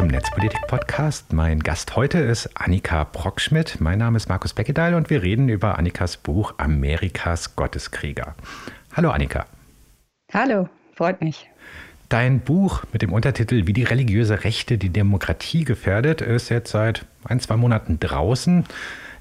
[0.00, 1.34] Zum Netzpolitik-Podcast.
[1.34, 3.82] Mein Gast heute ist Annika Brockschmidt.
[3.82, 8.34] Mein Name ist Markus Beckedahl und wir reden über Annikas Buch Amerikas Gotteskrieger.
[8.94, 9.44] Hallo Annika.
[10.32, 11.50] Hallo, freut mich.
[12.08, 17.04] Dein Buch mit dem Untertitel Wie die religiöse Rechte die Demokratie gefährdet ist jetzt seit
[17.24, 18.64] ein, zwei Monaten draußen.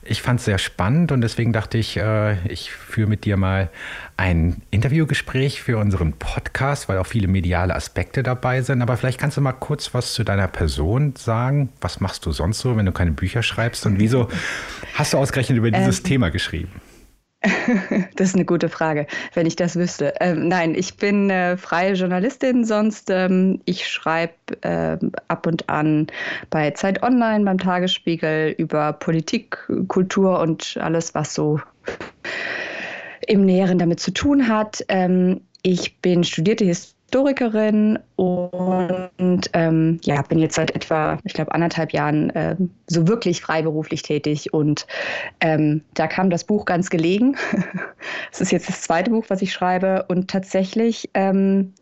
[0.09, 3.69] Ich fand es sehr spannend und deswegen dachte ich, äh, ich führe mit dir mal
[4.17, 8.81] ein Interviewgespräch für unseren Podcast, weil auch viele mediale Aspekte dabei sind.
[8.81, 11.69] Aber vielleicht kannst du mal kurz was zu deiner Person sagen.
[11.79, 13.85] Was machst du sonst so, wenn du keine Bücher schreibst?
[13.85, 14.29] Und wieso
[14.95, 16.71] hast du ausgerechnet über dieses ähm, Thema geschrieben?
[18.15, 20.13] Das ist eine gute Frage, wenn ich das wüsste.
[20.19, 24.97] Ähm, nein, ich bin äh, freie Journalistin, sonst ähm, ich schreibe äh,
[25.29, 26.07] ab und an
[26.49, 31.59] bei Zeit Online, beim Tagesspiegel über Politik, Kultur und alles, was so
[33.27, 34.83] im Näheren damit zu tun hat.
[34.89, 41.55] Ähm, ich bin studierte Historikerin Historikerin und ähm, ja, bin jetzt seit etwa, ich glaube,
[41.55, 44.53] anderthalb Jahren äh, so wirklich freiberuflich tätig.
[44.53, 44.85] Und
[45.41, 47.35] ähm, da kam das Buch ganz gelegen.
[48.31, 50.05] Es ist jetzt das zweite Buch, was ich schreibe.
[50.07, 51.73] Und tatsächlich ähm,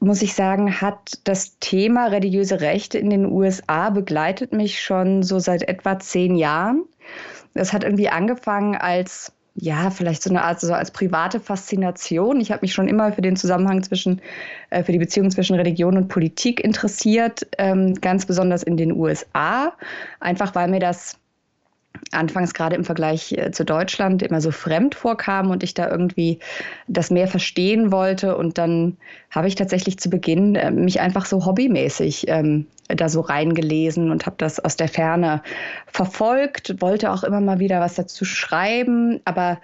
[0.00, 5.38] muss ich sagen, hat das Thema religiöse Rechte in den USA begleitet mich schon so
[5.38, 6.86] seit etwa zehn Jahren.
[7.54, 12.40] Das hat irgendwie angefangen als ja, vielleicht so eine Art, so als private Faszination.
[12.40, 14.20] Ich habe mich schon immer für den Zusammenhang zwischen,
[14.70, 19.72] äh, für die Beziehung zwischen Religion und Politik interessiert, ähm, ganz besonders in den USA,
[20.20, 21.18] einfach weil mir das
[22.12, 26.38] anfangs gerade im Vergleich äh, zu Deutschland immer so fremd vorkam und ich da irgendwie
[26.88, 28.36] das mehr verstehen wollte.
[28.36, 28.96] Und dann
[29.30, 34.26] habe ich tatsächlich zu Beginn äh, mich einfach so hobbymäßig ähm, da so reingelesen und
[34.26, 35.42] habe das aus der Ferne
[35.86, 39.58] verfolgt, wollte auch immer mal wieder was dazu schreiben, aber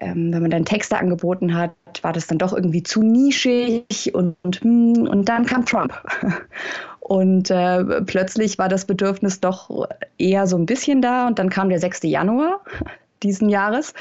[0.00, 4.36] ähm, wenn man dann Texte angeboten hat, war das dann doch irgendwie zu nischig und,
[4.60, 5.92] hm, und dann kam Trump.
[7.04, 11.26] Und äh, plötzlich war das Bedürfnis doch eher so ein bisschen da.
[11.26, 12.04] Und dann kam der 6.
[12.04, 12.60] Januar
[13.24, 13.92] diesen Jahres.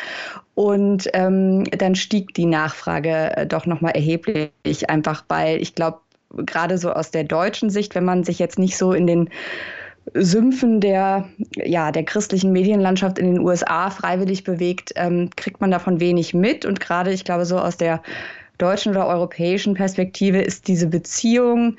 [0.53, 4.51] Und ähm, dann stieg die Nachfrage äh, doch nochmal erheblich,
[4.87, 8.77] einfach weil ich glaube, gerade so aus der deutschen Sicht, wenn man sich jetzt nicht
[8.77, 9.29] so in den
[10.13, 15.99] Sümpfen der, ja, der christlichen Medienlandschaft in den USA freiwillig bewegt, ähm, kriegt man davon
[15.99, 16.65] wenig mit.
[16.65, 18.01] Und gerade, ich glaube, so aus der
[18.59, 21.77] deutschen oder europäischen Perspektive ist diese Beziehung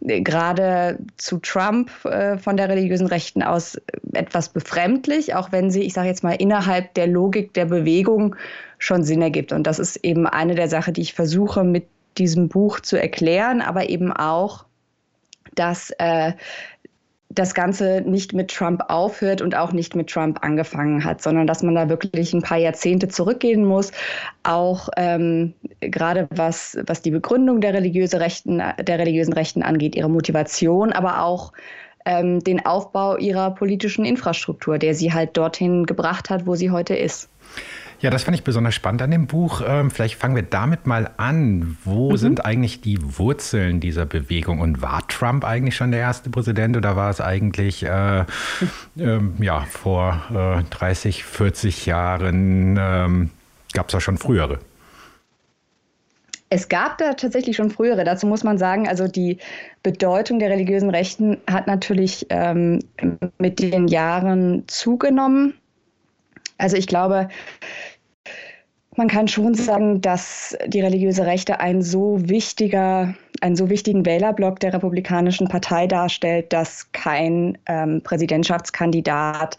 [0.00, 3.80] gerade zu Trump äh, von der religiösen Rechten aus
[4.12, 8.36] etwas befremdlich, auch wenn sie, ich sage jetzt mal, innerhalb der Logik der Bewegung
[8.78, 9.52] schon Sinn ergibt.
[9.52, 11.86] Und das ist eben eine der Sachen, die ich versuche mit
[12.18, 14.64] diesem Buch zu erklären, aber eben auch,
[15.54, 16.32] dass äh,
[17.30, 21.62] das Ganze nicht mit Trump aufhört und auch nicht mit Trump angefangen hat, sondern dass
[21.62, 23.92] man da wirklich ein paar Jahrzehnte zurückgehen muss,
[24.42, 30.10] auch ähm, gerade was, was die Begründung der, religiöse Rechten, der religiösen Rechten angeht, ihre
[30.10, 31.52] Motivation, aber auch
[32.04, 36.96] ähm, den Aufbau ihrer politischen Infrastruktur, der sie halt dorthin gebracht hat, wo sie heute
[36.96, 37.28] ist.
[38.00, 39.62] Ja, das fand ich besonders spannend an dem Buch.
[39.66, 41.76] Ähm, vielleicht fangen wir damit mal an.
[41.84, 42.16] Wo mhm.
[42.16, 44.60] sind eigentlich die Wurzeln dieser Bewegung?
[44.60, 48.20] Und war Trump eigentlich schon der erste Präsident oder war es eigentlich äh,
[48.96, 52.78] äh, ja, vor äh, 30, 40 Jahren?
[52.80, 53.30] Ähm,
[53.72, 54.58] Gab es da schon frühere?
[56.48, 58.02] Es gab da tatsächlich schon frühere.
[58.02, 59.38] Dazu muss man sagen, also die
[59.84, 62.80] Bedeutung der religiösen Rechten hat natürlich ähm,
[63.38, 65.54] mit den Jahren zugenommen.
[66.58, 67.28] Also ich glaube,
[68.96, 74.58] man kann schon sagen, dass die religiöse Rechte ein so wichtiger, einen so wichtigen Wählerblock
[74.60, 79.58] der Republikanischen Partei darstellt, dass kein ähm, Präsidentschaftskandidat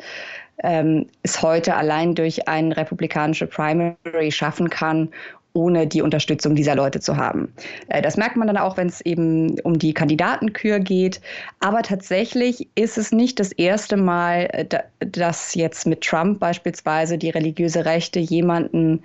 [0.63, 5.09] ähm, es heute allein durch eine republikanische Primary schaffen kann,
[5.53, 7.53] ohne die Unterstützung dieser Leute zu haben.
[7.87, 11.21] Äh, das merkt man dann auch, wenn es eben um die Kandidatenkür geht.
[11.59, 14.65] Aber tatsächlich ist es nicht das erste Mal, äh,
[14.99, 19.03] dass jetzt mit Trump beispielsweise die religiöse Rechte jemanden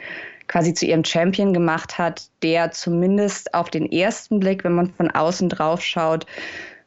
[0.48, 5.10] quasi zu ihrem Champion gemacht hat, der zumindest auf den ersten Blick, wenn man von
[5.10, 6.26] außen drauf schaut,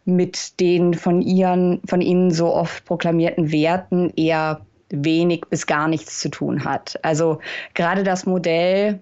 [0.05, 6.19] mit den von ihren, von ihnen so oft proklamierten Werten eher wenig bis gar nichts
[6.19, 6.99] zu tun hat.
[7.03, 7.39] Also
[7.73, 8.99] gerade das Modell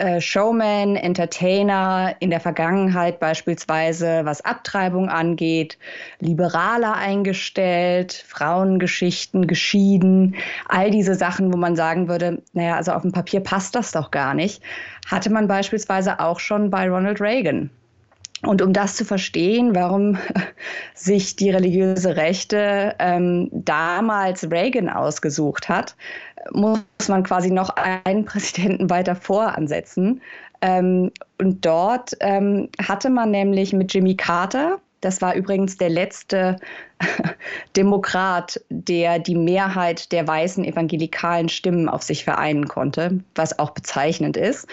[0.00, 5.78] äh, Showman, Entertainer in der Vergangenheit beispielsweise, was Abtreibung angeht,
[6.20, 10.36] liberaler eingestellt, Frauengeschichten geschieden,
[10.68, 14.10] all diese Sachen, wo man sagen würde, naja, also auf dem Papier passt das doch
[14.10, 14.62] gar nicht,
[15.06, 17.70] hatte man beispielsweise auch schon bei Ronald Reagan.
[18.42, 20.16] Und um das zu verstehen, warum
[20.94, 25.94] sich die religiöse Rechte ähm, damals Reagan ausgesucht hat,
[26.52, 30.20] muss man quasi noch einen Präsidenten weiter voransetzen.
[30.62, 36.56] Ähm, und dort ähm, hatte man nämlich mit Jimmy Carter, Das war übrigens der letzte
[37.76, 44.36] Demokrat, der die Mehrheit der weißen evangelikalen Stimmen auf sich vereinen konnte, was auch bezeichnend
[44.36, 44.66] ist.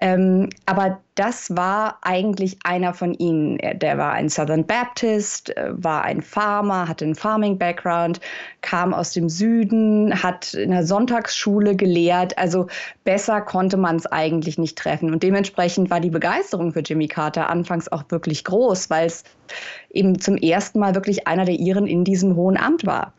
[0.00, 3.58] Ähm, aber das war eigentlich einer von ihnen.
[3.58, 8.20] Der war ein Southern Baptist, äh, war ein Farmer, hatte einen Farming-Background,
[8.60, 12.36] kam aus dem Süden, hat in der Sonntagsschule gelehrt.
[12.36, 12.66] Also
[13.04, 15.12] besser konnte man es eigentlich nicht treffen.
[15.12, 19.22] Und dementsprechend war die Begeisterung für Jimmy Carter anfangs auch wirklich groß, weil es
[19.90, 23.12] eben zum ersten Mal wirklich einer der Iren in diesem hohen Amt war.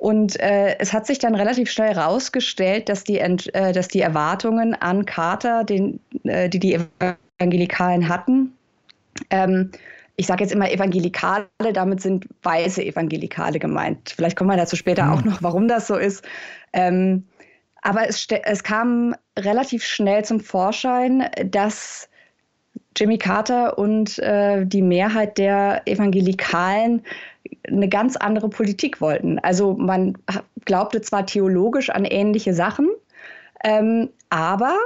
[0.00, 4.74] Und äh, es hat sich dann relativ schnell herausgestellt, dass die, äh, dass die Erwartungen
[4.74, 6.78] an Carter, den, äh, die die
[7.38, 8.56] Evangelikalen hatten,
[9.28, 9.70] ähm,
[10.16, 14.14] ich sage jetzt immer Evangelikale, damit sind weiße Evangelikale gemeint.
[14.16, 15.12] Vielleicht kommen wir dazu später mhm.
[15.12, 16.24] auch noch, warum das so ist.
[16.72, 17.26] Ähm,
[17.82, 22.08] aber es, es kam relativ schnell zum Vorschein, dass
[22.96, 27.02] Jimmy Carter und äh, die Mehrheit der Evangelikalen
[27.66, 29.38] eine ganz andere Politik wollten.
[29.38, 30.18] Also man
[30.64, 32.88] glaubte zwar theologisch an ähnliche Sachen,
[33.64, 34.76] ähm, aber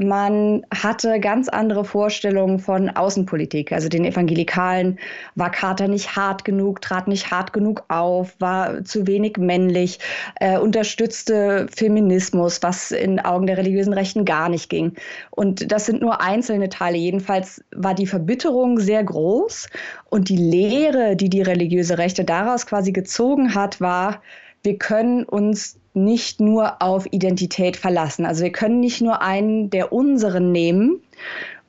[0.00, 3.70] man hatte ganz andere Vorstellungen von Außenpolitik.
[3.70, 4.98] Also den Evangelikalen
[5.34, 9.98] war Carter nicht hart genug, trat nicht hart genug auf, war zu wenig männlich,
[10.36, 14.94] äh, unterstützte Feminismus, was in Augen der religiösen Rechten gar nicht ging.
[15.30, 16.96] Und das sind nur einzelne Teile.
[16.96, 19.68] Jedenfalls war die Verbitterung sehr groß
[20.08, 24.22] und die Lehre, die die religiöse Rechte daraus quasi gezogen hat, war,
[24.62, 28.24] wir können uns nicht nur auf Identität verlassen.
[28.24, 31.02] Also wir können nicht nur einen der unseren nehmen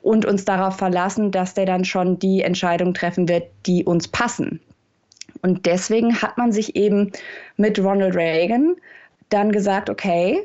[0.02, 4.60] und uns darauf verlassen, dass der dann schon die Entscheidung treffen wird, die uns passen.
[5.42, 7.12] Und deswegen hat man sich eben
[7.58, 8.76] mit Ronald Reagan
[9.30, 10.44] dann gesagt, okay,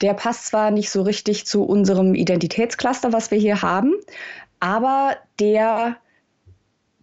[0.00, 3.94] der passt zwar nicht so richtig zu unserem Identitätscluster, was wir hier haben,
[4.60, 5.96] aber der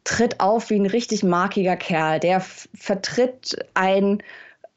[0.06, 2.20] tritt auf wie ein richtig markiger Kerl.
[2.20, 4.24] Der vertritt ein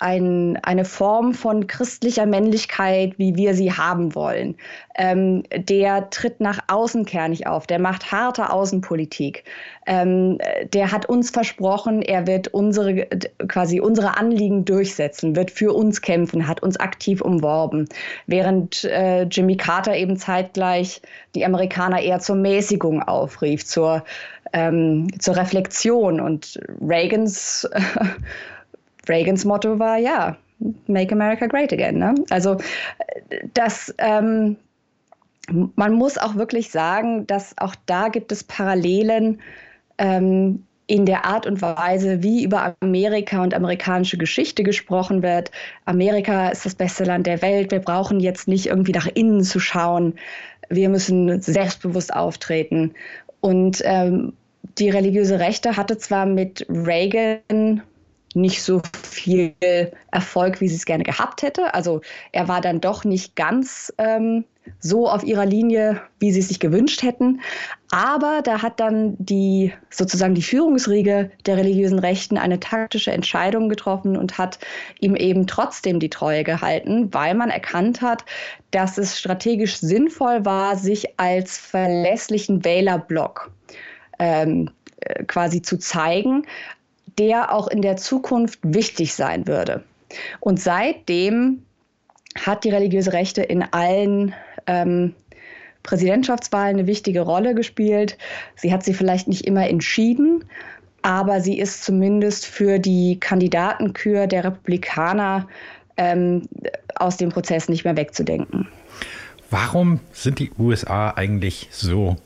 [0.01, 4.57] ein, eine Form von christlicher Männlichkeit, wie wir sie haben wollen.
[4.95, 9.43] Ähm, der tritt nach außen kernig auf, der macht harte Außenpolitik.
[9.87, 10.39] Ähm,
[10.73, 13.07] der hat uns versprochen, er wird unsere,
[13.49, 17.89] quasi unsere Anliegen durchsetzen, wird für uns kämpfen, hat uns aktiv umworben.
[18.27, 21.03] Während äh, Jimmy Carter eben zeitgleich
[21.35, 24.05] die Amerikaner eher zur Mäßigung aufrief, zur,
[24.53, 27.69] ähm, zur Reflexion und Reagans
[29.09, 30.37] Reagans Motto war ja,
[30.87, 31.99] Make America Great Again.
[31.99, 32.15] Ne?
[32.31, 32.57] Also
[33.55, 34.57] das, ähm,
[35.77, 39.41] man muss auch wirklich sagen, dass auch da gibt es Parallelen
[39.99, 45.51] ähm, in der Art und Weise, wie über Amerika und amerikanische Geschichte gesprochen wird.
[45.85, 47.71] Amerika ist das beste Land der Welt.
[47.71, 50.15] Wir brauchen jetzt nicht irgendwie nach innen zu schauen.
[50.71, 52.95] Wir müssen selbstbewusst auftreten.
[53.41, 54.33] Und ähm,
[54.79, 57.83] die religiöse Rechte hatte zwar mit Reagan
[58.41, 59.55] nicht so viel
[60.11, 61.75] Erfolg, wie sie es gerne gehabt hätte.
[61.75, 62.01] Also
[62.33, 64.45] er war dann doch nicht ganz ähm,
[64.81, 67.41] so auf ihrer Linie, wie sie es sich gewünscht hätten.
[67.91, 74.17] Aber da hat dann die sozusagen die Führungsriege der religiösen Rechten eine taktische Entscheidung getroffen
[74.17, 74.59] und hat
[75.01, 78.25] ihm eben trotzdem die Treue gehalten, weil man erkannt hat,
[78.71, 83.51] dass es strategisch sinnvoll war, sich als verlässlichen Wählerblock
[84.19, 86.45] ähm, äh, quasi zu zeigen,
[87.19, 89.85] der auch in der Zukunft wichtig sein würde.
[90.41, 91.63] Und seitdem
[92.39, 94.35] hat die religiöse Rechte in allen
[94.67, 95.15] ähm,
[95.83, 98.19] Präsidentschaftswahlen eine wichtige Rolle gespielt.
[98.57, 100.45] Sie hat sie vielleicht nicht immer entschieden,
[101.03, 105.49] aber sie ist zumindest für die Kandidatenkür der Republikaner
[105.97, 106.49] ähm,
[106.95, 108.69] aus dem Prozess nicht mehr wegzudenken.
[109.51, 112.17] Warum sind die USA eigentlich so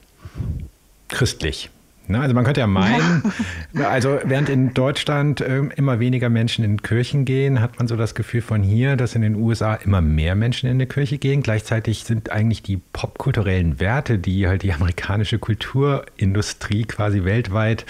[1.08, 1.70] christlich?
[2.12, 2.20] Ne?
[2.20, 3.32] Also man könnte ja meinen,
[3.72, 3.88] ja.
[3.88, 8.14] also während in Deutschland äh, immer weniger Menschen in Kirchen gehen, hat man so das
[8.14, 11.42] Gefühl von hier, dass in den USA immer mehr Menschen in die Kirche gehen.
[11.42, 17.84] Gleichzeitig sind eigentlich die popkulturellen Werte, die halt die amerikanische Kulturindustrie quasi weltweit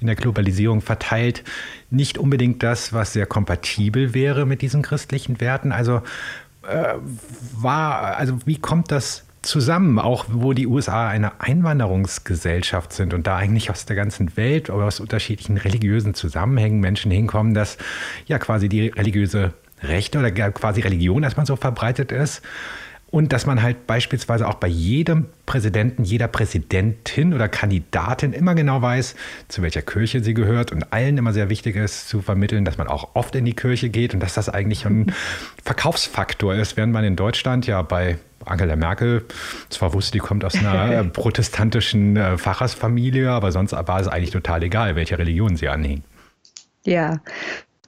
[0.00, 1.44] in der Globalisierung verteilt,
[1.90, 5.72] nicht unbedingt das, was sehr kompatibel wäre mit diesen christlichen Werten.
[5.72, 6.02] Also
[6.68, 6.94] äh,
[7.56, 13.36] war, also wie kommt das zusammen, auch wo die USA eine Einwanderungsgesellschaft sind und da
[13.36, 17.78] eigentlich aus der ganzen Welt, aber aus unterschiedlichen religiösen Zusammenhängen Menschen hinkommen, dass
[18.26, 22.42] ja quasi die religiöse Rechte oder quasi Religion erstmal so verbreitet ist.
[23.10, 28.82] Und dass man halt beispielsweise auch bei jedem Präsidenten, jeder Präsidentin oder Kandidatin immer genau
[28.82, 29.14] weiß,
[29.46, 32.88] zu welcher Kirche sie gehört und allen immer sehr wichtig ist zu vermitteln, dass man
[32.88, 35.12] auch oft in die Kirche geht und dass das eigentlich ein
[35.64, 39.24] Verkaufsfaktor ist, während man in Deutschland ja bei Angela Merkel
[39.70, 44.62] zwar wusste, die kommt aus einer protestantischen äh, Pfarrersfamilie, aber sonst war es eigentlich total
[44.62, 46.02] egal, welche Religion sie anhing.
[46.84, 47.20] Ja,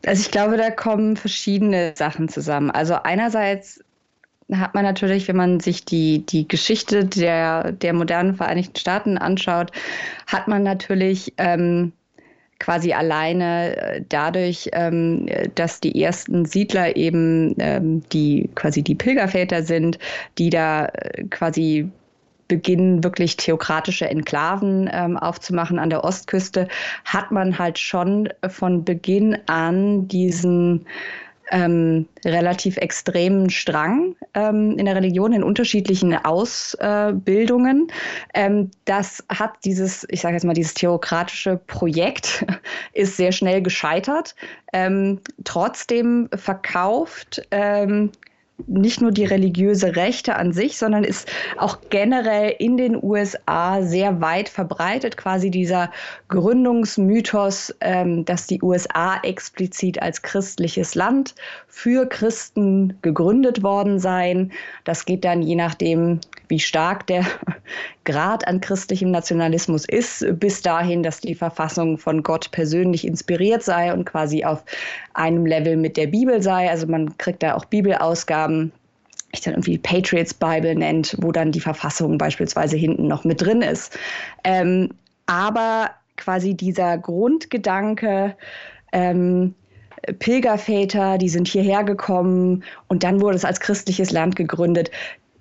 [0.04, 2.70] also ich glaube, da kommen verschiedene Sachen zusammen.
[2.70, 3.80] Also einerseits
[4.52, 9.72] hat man natürlich, wenn man sich die, die Geschichte der, der modernen Vereinigten Staaten anschaut,
[10.26, 11.92] hat man natürlich ähm,
[12.58, 19.62] quasi alleine äh, dadurch, ähm, dass die ersten Siedler eben ähm, die quasi die Pilgerväter
[19.62, 19.98] sind,
[20.38, 21.90] die da äh, quasi
[22.48, 26.68] beginnen, wirklich theokratische Enklaven ähm, aufzumachen an der Ostküste,
[27.04, 30.86] hat man halt schon von Beginn an diesen
[31.50, 37.88] ähm, relativ extremen Strang ähm, in der Religion in unterschiedlichen Ausbildungen.
[38.34, 42.44] Ähm, das hat dieses, ich sage jetzt mal, dieses theokratische Projekt
[42.92, 44.34] ist sehr schnell gescheitert.
[44.72, 48.10] Ähm, trotzdem verkauft ähm,
[48.66, 54.20] nicht nur die religiöse Rechte an sich, sondern ist auch generell in den USA sehr
[54.20, 55.90] weit verbreitet, quasi dieser
[56.28, 61.34] Gründungsmythos, ähm, dass die USA explizit als christliches Land
[61.68, 64.52] für Christen gegründet worden seien.
[64.84, 67.26] Das geht dann je nachdem, wie stark der
[68.04, 73.92] Grad an christlichem Nationalismus ist, bis dahin, dass die Verfassung von Gott persönlich inspiriert sei
[73.92, 74.64] und quasi auf
[75.12, 76.70] einem Level mit der Bibel sei.
[76.70, 78.45] Also man kriegt da auch Bibelausgaben
[79.32, 83.62] ich dann irgendwie Patriots Bible nennt, wo dann die Verfassung beispielsweise hinten noch mit drin
[83.62, 83.98] ist.
[84.44, 84.90] Ähm,
[85.26, 88.36] aber quasi dieser Grundgedanke,
[88.92, 89.54] ähm,
[90.18, 94.90] Pilgerväter, die sind hierher gekommen und dann wurde es als christliches Land gegründet.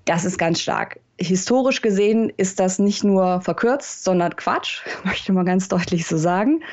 [0.05, 1.00] Das ist ganz stark.
[1.17, 6.63] Historisch gesehen ist das nicht nur verkürzt, sondern Quatsch, möchte man ganz deutlich so sagen.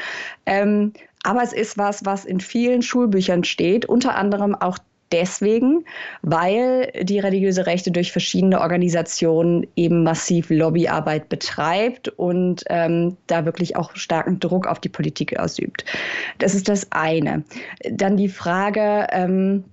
[0.46, 4.78] Ähm, aber es ist was, was in vielen Schulbüchern steht, unter anderem auch
[5.12, 5.84] deswegen,
[6.22, 13.76] weil die religiöse Rechte durch verschiedene Organisationen eben massiv Lobbyarbeit betreibt und ähm, da wirklich
[13.76, 15.84] auch starken Druck auf die Politik ausübt.
[16.38, 17.44] Das ist das eine.
[17.90, 19.64] Dann die Frage, ähm,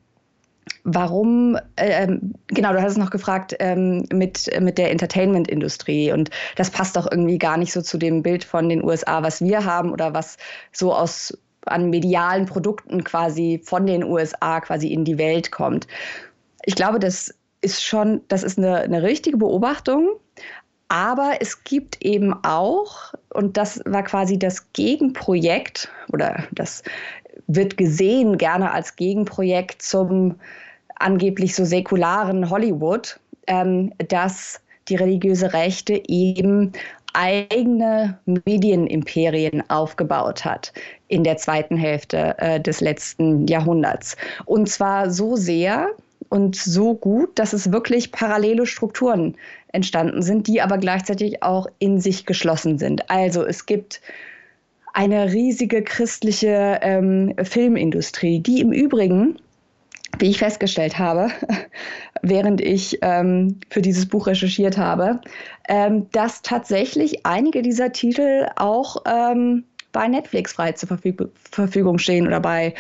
[0.84, 6.70] warum, ähm, genau, du hast es noch gefragt ähm, mit, mit der Entertainment-Industrie und das
[6.70, 9.92] passt doch irgendwie gar nicht so zu dem Bild von den USA, was wir haben
[9.92, 10.38] oder was
[10.72, 15.88] so aus an medialen Produkten quasi von den USA quasi in die Welt kommt.
[16.66, 20.10] Ich glaube, das ist schon, das ist eine, eine richtige Beobachtung.
[20.90, 26.82] Aber es gibt eben auch, und das war quasi das Gegenprojekt, oder das
[27.48, 30.36] wird gesehen gerne als Gegenprojekt zum
[30.96, 36.74] angeblich so säkularen Hollywood, ähm, dass die religiöse Rechte eben
[37.14, 40.74] eigene Medienimperien aufgebaut hat
[41.08, 44.16] in der zweiten Hälfte äh, des letzten Jahrhunderts.
[44.46, 45.90] Und zwar so sehr
[46.30, 49.36] und so gut, dass es wirklich parallele Strukturen
[49.72, 53.10] entstanden sind, die aber gleichzeitig auch in sich geschlossen sind.
[53.10, 54.02] Also es gibt
[54.94, 59.38] eine riesige christliche ähm, Filmindustrie, die im Übrigen
[60.18, 61.30] wie ich festgestellt habe,
[62.22, 65.22] während ich ähm, für dieses Buch recherchiert habe,
[65.68, 72.28] ähm, dass tatsächlich einige dieser Titel auch ähm, bei Netflix frei zur Verfüg Verfügung stehen
[72.28, 72.74] oder bei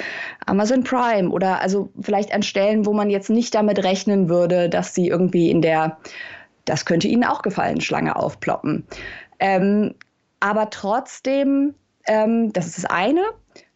[0.46, 4.94] Amazon Prime oder also vielleicht an Stellen, wo man jetzt nicht damit rechnen würde, dass
[4.94, 5.98] sie irgendwie in der,
[6.66, 8.86] das könnte Ihnen auch gefallen, Schlange aufploppen.
[9.40, 9.96] Ähm,
[10.40, 11.74] aber trotzdem,
[12.08, 13.22] ähm, das ist das eine.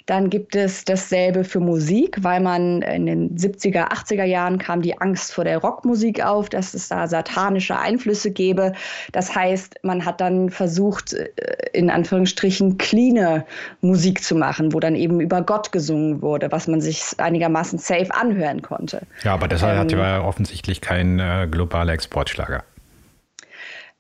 [0.06, 5.00] Dann gibt es dasselbe für Musik, weil man in den 70er, 80er Jahren kam die
[5.00, 8.74] Angst vor der Rockmusik auf, dass es da satanische Einflüsse gäbe.
[9.14, 11.30] Das heißt, man hat dann versucht, äh,
[11.74, 13.46] in Anführungsstrichen cleane
[13.82, 18.14] Musik zu machen, wo dann eben über Gott gesungen wurde, was man sich einigermaßen safe
[18.14, 19.02] anhören konnte.
[19.24, 22.64] Ja, aber das ähm, hat ja offensichtlich kein äh, globaler Exportschlager.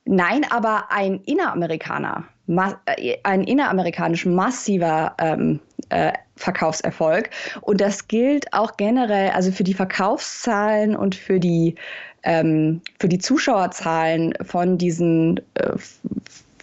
[0.05, 7.29] Nein, aber ein Inneramerikaner, äh, ein inneramerikanisch massiver ähm, äh, Verkaufserfolg.
[7.61, 11.75] Und das gilt auch generell, also für die Verkaufszahlen und für die,
[12.23, 15.77] ähm, für die Zuschauerzahlen von diesen äh,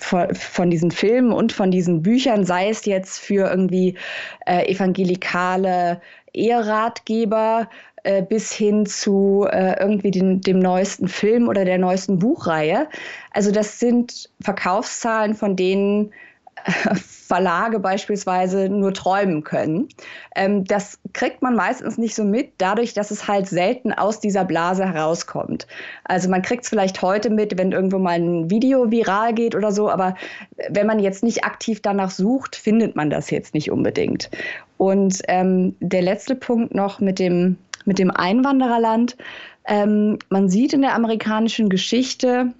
[0.00, 3.96] von, diesen Filmen und von diesen Büchern, sei es jetzt für irgendwie
[4.46, 6.00] äh, evangelikale
[6.32, 7.68] Eheratgeber
[8.04, 12.88] äh, bis hin zu äh, irgendwie den, dem neuesten Film oder der neuesten Buchreihe.
[13.32, 16.12] Also das sind Verkaufszahlen, von denen
[16.94, 19.88] Verlage beispielsweise nur träumen können.
[20.34, 24.44] Ähm, das kriegt man meistens nicht so mit, dadurch, dass es halt selten aus dieser
[24.44, 25.66] Blase herauskommt.
[26.04, 29.72] Also man kriegt es vielleicht heute mit, wenn irgendwo mal ein Video viral geht oder
[29.72, 30.14] so, aber
[30.68, 34.30] wenn man jetzt nicht aktiv danach sucht, findet man das jetzt nicht unbedingt.
[34.76, 37.58] Und ähm, der letzte Punkt noch mit dem,
[37.90, 39.16] mit dem Einwandererland.
[39.66, 42.54] Ähm, man sieht in der amerikanischen Geschichte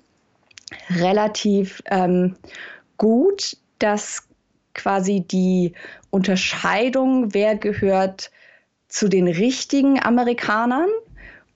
[0.96, 2.34] relativ ähm,
[2.96, 4.26] gut, dass
[4.74, 5.74] quasi die
[6.10, 8.32] Unterscheidung, wer gehört
[8.88, 10.88] zu den richtigen Amerikanern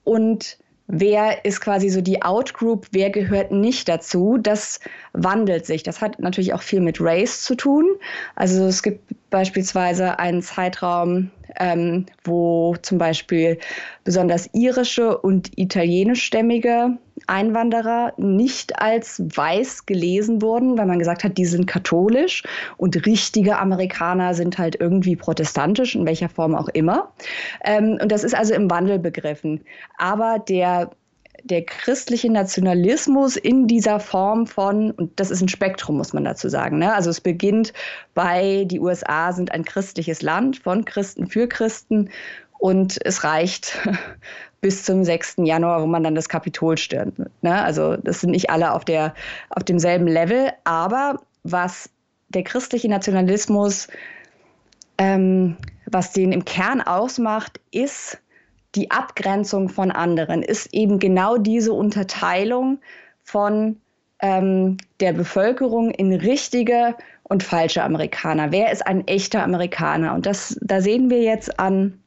[0.05, 4.79] und wer ist quasi so die Outgroup, wer gehört nicht dazu, das
[5.13, 5.83] wandelt sich.
[5.83, 7.85] Das hat natürlich auch viel mit Race zu tun.
[8.35, 13.59] Also es gibt beispielsweise einen Zeitraum, ähm, wo zum Beispiel
[14.03, 21.45] besonders irische und italienischstämmige Einwanderer nicht als weiß gelesen wurden, weil man gesagt hat, die
[21.45, 22.43] sind katholisch
[22.77, 27.11] und richtige Amerikaner sind halt irgendwie protestantisch, in welcher Form auch immer.
[27.63, 29.61] Ähm, und das ist also im Wandel begriffen.
[29.97, 30.89] Aber der
[31.45, 36.49] der christliche Nationalismus in dieser Form von, und das ist ein Spektrum, muss man dazu
[36.49, 36.79] sagen.
[36.79, 36.91] Ne?
[36.93, 37.71] Also es beginnt
[38.15, 42.09] bei, die USA sind ein christliches Land von Christen für Christen
[42.59, 43.77] und es reicht
[44.61, 45.35] bis zum 6.
[45.43, 47.19] Januar, wo man dann das Kapitol stürmt.
[47.41, 47.63] Ne?
[47.63, 49.13] Also das sind nicht alle auf, der,
[49.49, 51.89] auf demselben Level, aber was
[52.29, 53.87] der christliche Nationalismus,
[54.97, 58.19] ähm, was den im Kern ausmacht, ist
[58.73, 62.79] die Abgrenzung von anderen, ist eben genau diese Unterteilung
[63.23, 63.79] von
[64.19, 68.51] ähm, der Bevölkerung in richtige und falsche Amerikaner.
[68.51, 70.13] Wer ist ein echter Amerikaner?
[70.13, 71.99] Und das, da sehen wir jetzt an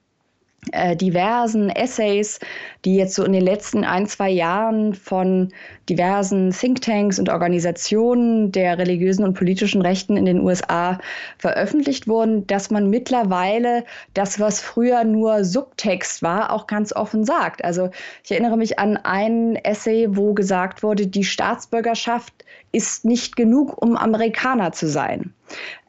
[1.00, 2.40] diversen Essays,
[2.84, 5.52] die jetzt so in den letzten ein, zwei Jahren von
[5.88, 10.98] diversen Thinktanks und Organisationen der religiösen und politischen Rechten in den USA
[11.38, 13.84] veröffentlicht wurden, dass man mittlerweile
[14.14, 17.64] das, was früher nur Subtext war, auch ganz offen sagt.
[17.64, 17.90] Also
[18.24, 23.96] ich erinnere mich an ein Essay, wo gesagt wurde, die Staatsbürgerschaft ist nicht genug, um
[23.96, 25.32] Amerikaner zu sein.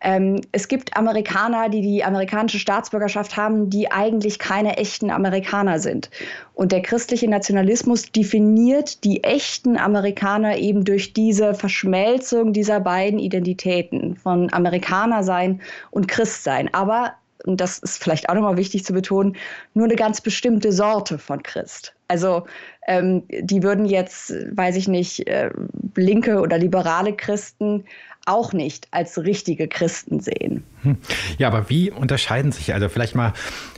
[0.02, 6.10] Ähm, es gibt Amerikaner, die die amerikanische Staatsbürgerschaft haben, die eigentlich keine echten Amerikaner sind.
[6.54, 14.16] Und der christliche Nationalismus definiert die echten Amerikaner eben durch diese Verschmelzung dieser beiden Identitäten
[14.16, 15.62] von Amerikaner sein
[15.92, 16.74] und Christ sein.
[16.74, 17.14] Aber
[17.46, 19.36] und das ist vielleicht auch nochmal wichtig zu betonen,
[19.74, 21.94] nur eine ganz bestimmte Sorte von Christ.
[22.08, 22.46] Also
[22.88, 25.52] ähm, die würden jetzt, weiß ich nicht, äh,
[25.96, 27.86] linke oder liberale Christen
[28.26, 30.64] auch nicht als richtige Christen sehen.
[30.84, 30.98] Hm.
[31.38, 33.34] Ja, aber wie unterscheiden sich, also vielleicht mal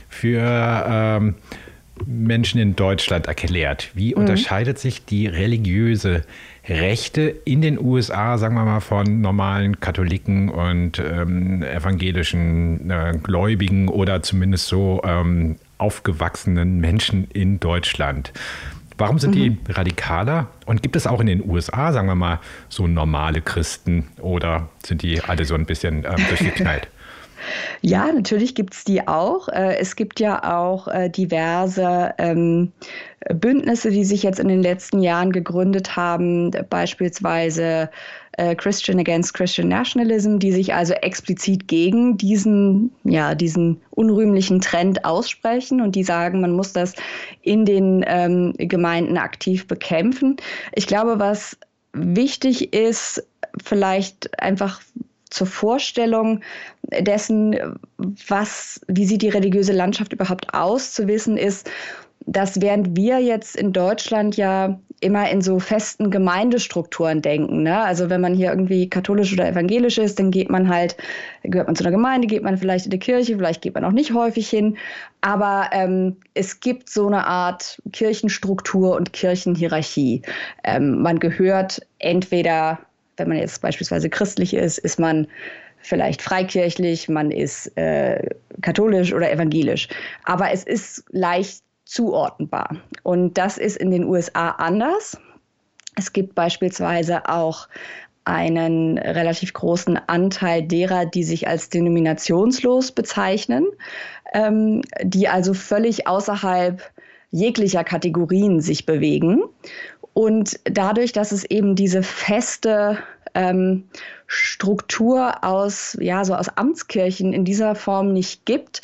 [0.08, 0.42] für
[0.86, 1.36] ähm,
[2.06, 4.20] Menschen in Deutschland erklärt, wie mhm.
[4.20, 6.22] unterscheidet sich die religiöse
[6.68, 13.88] Rechte in den USA, sagen wir mal, von normalen Katholiken und ähm, evangelischen äh, Gläubigen
[13.88, 18.32] oder zumindest so ähm, aufgewachsenen Menschen in Deutschland?
[18.98, 19.38] Warum sind mhm.
[19.38, 20.46] die radikaler?
[20.66, 22.38] Und gibt es auch in den USA, sagen wir mal,
[22.68, 26.88] so normale Christen oder sind die alle so ein bisschen ähm, durchgeknallt?
[27.80, 29.48] Ja, natürlich gibt es die auch.
[29.48, 32.72] Äh, es gibt ja auch äh, diverse ähm,
[33.28, 37.90] Bündnisse, die sich jetzt in den letzten Jahren gegründet haben, beispielsweise
[38.32, 45.04] äh, Christian Against Christian Nationalism, die sich also explizit gegen diesen, ja, diesen unrühmlichen Trend
[45.04, 46.94] aussprechen und die sagen, man muss das
[47.42, 50.36] in den ähm, Gemeinden aktiv bekämpfen.
[50.72, 51.56] Ich glaube, was
[51.92, 53.26] wichtig ist,
[53.62, 54.80] vielleicht einfach
[55.32, 56.40] zur Vorstellung
[57.00, 57.56] dessen,
[58.28, 61.70] was, wie sieht die religiöse Landschaft überhaupt aus, zu wissen ist,
[62.26, 67.64] dass während wir jetzt in Deutschland ja immer in so festen Gemeindestrukturen denken.
[67.64, 67.76] Ne?
[67.76, 70.96] Also wenn man hier irgendwie katholisch oder evangelisch ist, dann geht man halt,
[71.42, 73.90] gehört man zu einer Gemeinde, geht man vielleicht in die Kirche, vielleicht geht man auch
[73.92, 74.76] nicht häufig hin.
[75.20, 80.22] Aber ähm, es gibt so eine Art Kirchenstruktur und Kirchenhierarchie.
[80.62, 82.78] Ähm, man gehört entweder,
[83.22, 85.28] wenn man jetzt beispielsweise christlich ist, ist man
[85.78, 88.28] vielleicht freikirchlich, man ist äh,
[88.60, 89.88] katholisch oder evangelisch.
[90.24, 92.76] Aber es ist leicht zuordnenbar.
[93.02, 95.18] Und das ist in den USA anders.
[95.96, 97.68] Es gibt beispielsweise auch
[98.24, 103.66] einen relativ großen Anteil derer, die sich als denominationslos bezeichnen,
[104.32, 106.82] ähm, die also völlig außerhalb
[107.30, 109.42] jeglicher Kategorien sich bewegen.
[110.14, 112.98] Und dadurch, dass es eben diese feste
[113.34, 113.84] ähm,
[114.26, 118.82] Struktur aus, ja, so aus Amtskirchen in dieser Form nicht gibt,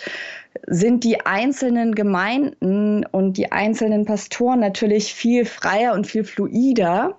[0.66, 7.16] sind die einzelnen Gemeinden und die einzelnen Pastoren natürlich viel freier und viel fluider,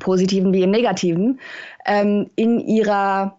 [0.00, 1.40] positiven wie im negativen,
[1.86, 3.36] ähm, in ihrer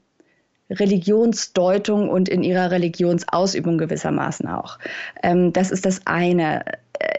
[0.70, 4.80] Religionsdeutung und in ihrer Religionsausübung gewissermaßen auch.
[5.24, 6.64] Ähm, das ist das eine.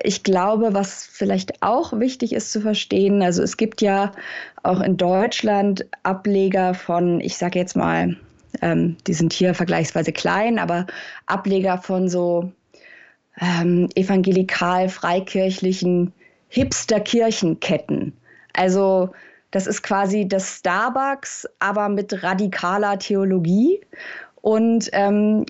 [0.08, 4.12] Ich glaube, was vielleicht auch wichtig ist zu verstehen, also es gibt ja
[4.62, 8.16] auch in Deutschland Ableger von, ich sage jetzt mal,
[8.62, 10.86] ähm, die sind hier vergleichsweise klein, aber
[11.26, 12.50] Ableger von so
[13.38, 16.14] ähm, evangelikal-freikirchlichen
[16.48, 18.14] Hipster-Kirchenketten.
[18.54, 19.10] Also
[19.50, 23.82] das ist quasi das Starbucks, aber mit radikaler Theologie.
[24.40, 25.44] Und ähm,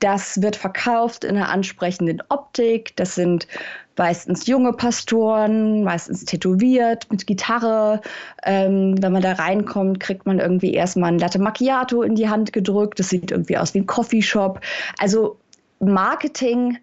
[0.00, 2.94] das wird verkauft in einer ansprechenden Optik.
[2.96, 3.48] Das sind
[3.96, 8.00] meistens junge Pastoren, meistens tätowiert, mit Gitarre.
[8.44, 12.52] Ähm, wenn man da reinkommt, kriegt man irgendwie erstmal ein Latte Macchiato in die Hand
[12.52, 12.98] gedrückt.
[12.98, 14.60] Das sieht irgendwie aus wie ein Coffeeshop.
[14.98, 15.38] Also
[15.80, 16.78] Marketing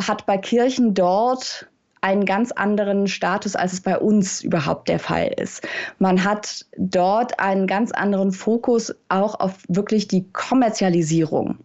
[0.00, 1.68] hat bei Kirchen dort
[2.02, 5.66] einen ganz anderen Status, als es bei uns überhaupt der Fall ist.
[5.98, 11.58] Man hat dort einen ganz anderen Fokus auch auf wirklich die Kommerzialisierung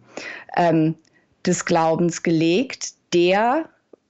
[0.56, 0.94] ähm,
[1.44, 3.68] des Glaubens gelegt, der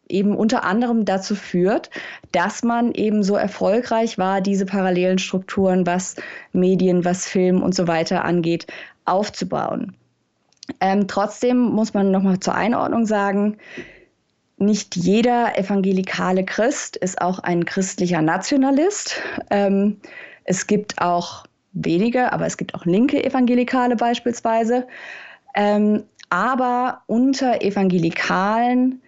[0.09, 1.91] eben unter anderem dazu führt,
[2.33, 6.17] dass man eben so erfolgreich war, diese parallelen Strukturen, was
[6.53, 8.67] Medien, was Film und so weiter angeht,
[9.05, 9.95] aufzubauen.
[10.81, 13.57] Ähm, trotzdem muss man nochmal zur Einordnung sagen,
[14.59, 19.21] nicht jeder evangelikale Christ ist auch ein christlicher Nationalist.
[19.51, 19.99] Ähm,
[20.45, 24.87] es gibt auch wenige, aber es gibt auch linke Evangelikale beispielsweise.
[25.55, 29.01] Ähm, aber unter Evangelikalen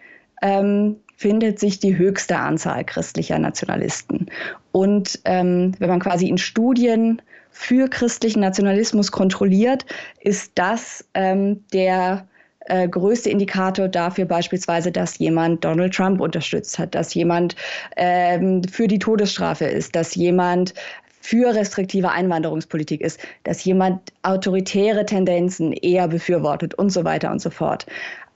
[0.42, 4.26] ähm, findet sich die höchste Anzahl christlicher Nationalisten.
[4.72, 9.84] Und ähm, wenn man quasi in Studien für christlichen Nationalismus kontrolliert,
[10.20, 12.26] ist das ähm, der
[12.66, 17.56] äh, größte Indikator dafür beispielsweise, dass jemand Donald Trump unterstützt hat, dass jemand
[17.96, 20.74] ähm, für die Todesstrafe ist, dass jemand
[21.20, 27.50] für restriktive Einwanderungspolitik ist, dass jemand autoritäre Tendenzen eher befürwortet und so weiter und so
[27.50, 27.86] fort.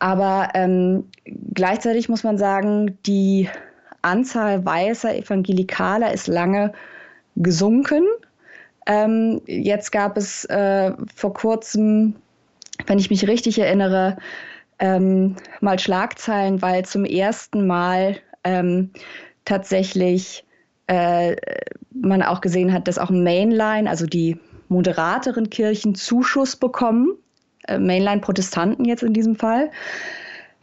[0.05, 1.05] Aber ähm,
[1.55, 3.49] gleichzeitig muss man sagen, die
[4.03, 6.73] Anzahl weißer Evangelikaler ist lange
[7.37, 8.05] gesunken.
[8.87, 12.17] Ähm, jetzt gab es äh, vor kurzem
[12.87, 14.17] wenn ich mich richtig erinnere,
[14.79, 18.91] ähm, mal Schlagzeilen, weil zum ersten Mal ähm,
[19.45, 20.45] tatsächlich
[20.87, 21.37] äh,
[21.93, 24.39] man auch gesehen hat, dass auch Mainline, also die
[24.69, 27.17] moderateren Kirchen, Zuschuss bekommen.
[27.69, 29.71] Äh, Mainline-Protestanten jetzt in diesem Fall.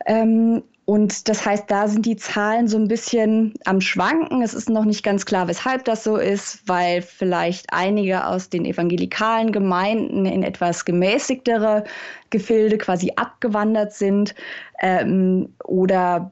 [0.05, 4.41] Ähm, und das heißt, da sind die Zahlen so ein bisschen am Schwanken.
[4.41, 8.65] Es ist noch nicht ganz klar, weshalb das so ist, weil vielleicht einige aus den
[8.65, 11.85] evangelikalen Gemeinden in etwas gemäßigtere
[12.29, 14.35] Gefilde quasi abgewandert sind
[14.81, 16.31] ähm, oder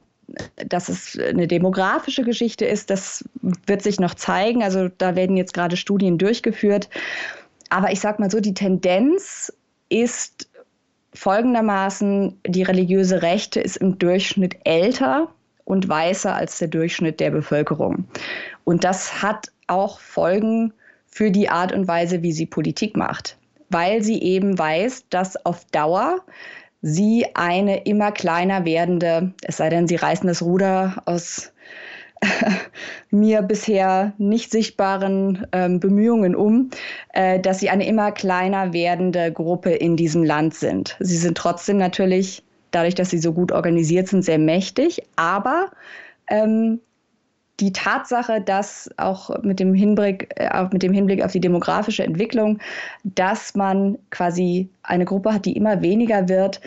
[0.66, 3.24] dass es eine demografische Geschichte ist, das
[3.66, 4.62] wird sich noch zeigen.
[4.62, 6.88] Also da werden jetzt gerade Studien durchgeführt.
[7.70, 9.52] Aber ich sage mal so, die Tendenz
[9.88, 10.49] ist
[11.14, 15.28] folgendermaßen, die religiöse Rechte ist im Durchschnitt älter
[15.64, 18.04] und weißer als der Durchschnitt der Bevölkerung.
[18.64, 20.72] Und das hat auch Folgen
[21.06, 23.36] für die Art und Weise, wie sie Politik macht,
[23.68, 26.20] weil sie eben weiß, dass auf Dauer
[26.82, 31.52] sie eine immer kleiner werdende, es sei denn, sie reißen das Ruder aus
[33.10, 36.70] mir bisher nicht sichtbaren ähm, Bemühungen um,
[37.12, 40.96] äh, dass sie eine immer kleiner werdende Gruppe in diesem Land sind.
[41.00, 45.70] Sie sind trotzdem natürlich, dadurch, dass sie so gut organisiert sind, sehr mächtig, aber
[46.28, 46.80] ähm,
[47.60, 52.04] die Tatsache, dass auch mit dem, Hinblick, äh, auch mit dem Hinblick auf die demografische
[52.04, 52.58] Entwicklung,
[53.04, 56.60] dass man quasi eine Gruppe hat, die immer weniger wird,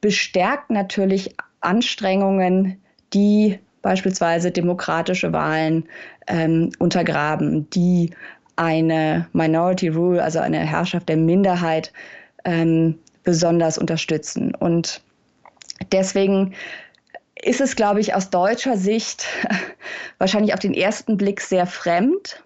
[0.00, 2.80] bestärkt natürlich Anstrengungen,
[3.12, 3.58] die
[3.88, 5.88] beispielsweise demokratische Wahlen
[6.26, 8.10] ähm, untergraben, die
[8.56, 11.90] eine Minority Rule, also eine Herrschaft der Minderheit,
[12.44, 14.54] ähm, besonders unterstützen.
[14.54, 15.00] Und
[15.90, 16.52] deswegen
[17.42, 19.24] ist es, glaube ich, aus deutscher Sicht
[20.18, 22.42] wahrscheinlich auf den ersten Blick sehr fremd.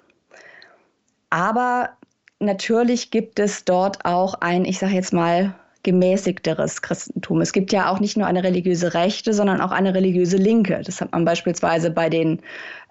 [1.29, 1.91] Aber
[2.39, 7.41] natürlich gibt es dort auch ein, ich sage jetzt mal, gemäßigteres Christentum.
[7.41, 10.81] Es gibt ja auch nicht nur eine religiöse Rechte, sondern auch eine religiöse Linke.
[10.85, 12.41] Das hat man beispielsweise bei den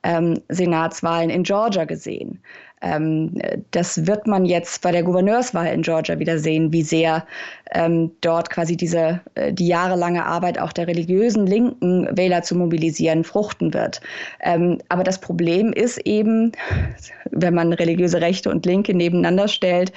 [0.04, 2.42] ähm, Senatswahlen in Georgia gesehen.
[2.82, 3.34] Ähm,
[3.72, 7.26] das wird man jetzt bei der Gouverneurswahl in Georgia wieder sehen, wie sehr
[7.74, 13.24] ähm, dort quasi diese äh, die jahrelange Arbeit auch der religiösen linken Wähler zu mobilisieren
[13.24, 14.02] fruchten wird.
[14.42, 16.52] Ähm, aber das Problem ist eben,
[17.30, 19.94] wenn man religiöse Rechte und Linke nebeneinander stellt,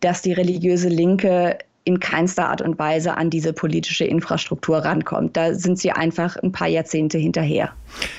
[0.00, 5.36] dass die religiöse Linke in keinster Art und Weise an diese politische Infrastruktur rankommt.
[5.36, 7.72] Da sind sie einfach ein paar Jahrzehnte hinterher.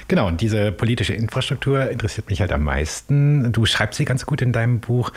[0.08, 3.52] Genau, und diese politische Infrastruktur interessiert mich halt am meisten.
[3.54, 5.12] Du schreibst sie ganz gut in deinem Buch.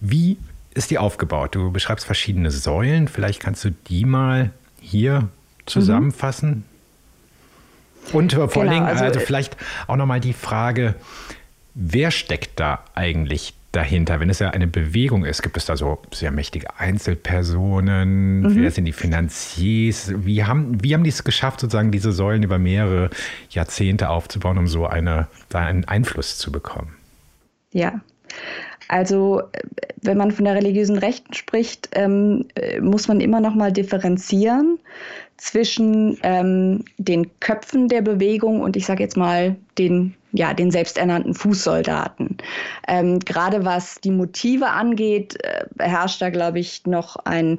[0.00, 0.36] Wie
[0.74, 1.54] ist die aufgebaut?
[1.54, 3.08] Du beschreibst verschiedene Säulen.
[3.08, 5.28] Vielleicht kannst du die mal hier
[5.64, 6.64] zusammenfassen.
[8.10, 8.14] Mhm.
[8.14, 9.56] Und vor genau, allen Dingen, also, also vielleicht
[9.86, 10.94] auch nochmal die Frage,
[11.74, 14.18] wer steckt da eigentlich dahinter?
[14.20, 18.40] Wenn es ja eine Bewegung ist, gibt es da so sehr mächtige Einzelpersonen?
[18.40, 18.56] Mhm.
[18.56, 20.12] Wer sind die Finanziers?
[20.16, 23.10] Wie haben, wie haben die es geschafft, sozusagen diese Säulen über mehrere
[23.50, 26.96] Jahrzehnte aufzubauen, um so eine, da einen Einfluss zu bekommen?
[27.72, 28.00] Ja,
[28.88, 29.42] also
[30.00, 32.46] wenn man von der religiösen Rechten spricht, ähm,
[32.80, 34.78] muss man immer noch mal differenzieren
[35.36, 41.34] zwischen ähm, den Köpfen der Bewegung und ich sage jetzt mal den ja, den selbsternannten
[41.34, 42.36] Fußsoldaten.
[42.86, 47.58] Ähm, gerade was die Motive angeht, äh, herrscht da, glaube ich, noch ein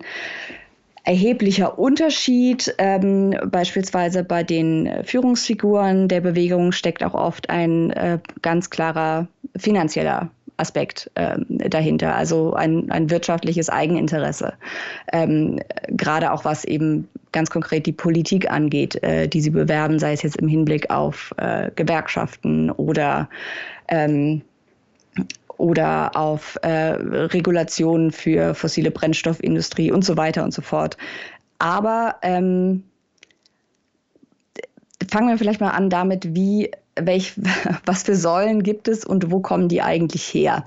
[1.03, 2.73] erheblicher Unterschied.
[2.77, 10.29] Ähm, beispielsweise bei den Führungsfiguren der Bewegung steckt auch oft ein äh, ganz klarer finanzieller
[10.57, 14.53] Aspekt äh, dahinter, also ein, ein wirtschaftliches Eigeninteresse.
[15.13, 20.13] Ähm, gerade auch was eben ganz konkret die Politik angeht, äh, die sie bewerben, sei
[20.13, 23.29] es jetzt im Hinblick auf äh, Gewerkschaften oder
[23.87, 24.41] ähm,
[25.57, 30.97] oder auf äh, Regulationen für fossile Brennstoffindustrie und so weiter und so fort.
[31.59, 32.83] Aber ähm,
[35.09, 37.33] fangen wir vielleicht mal an damit, wie welch,
[37.85, 40.65] was für Säulen gibt es und wo kommen die eigentlich her?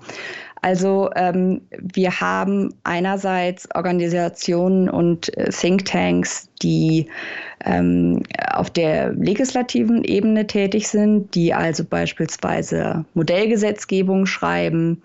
[0.62, 7.06] Also ähm, wir haben einerseits Organisationen und äh, Thinktanks, die
[7.64, 15.02] ähm, auf der legislativen Ebene tätig sind, die also beispielsweise Modellgesetzgebung schreiben,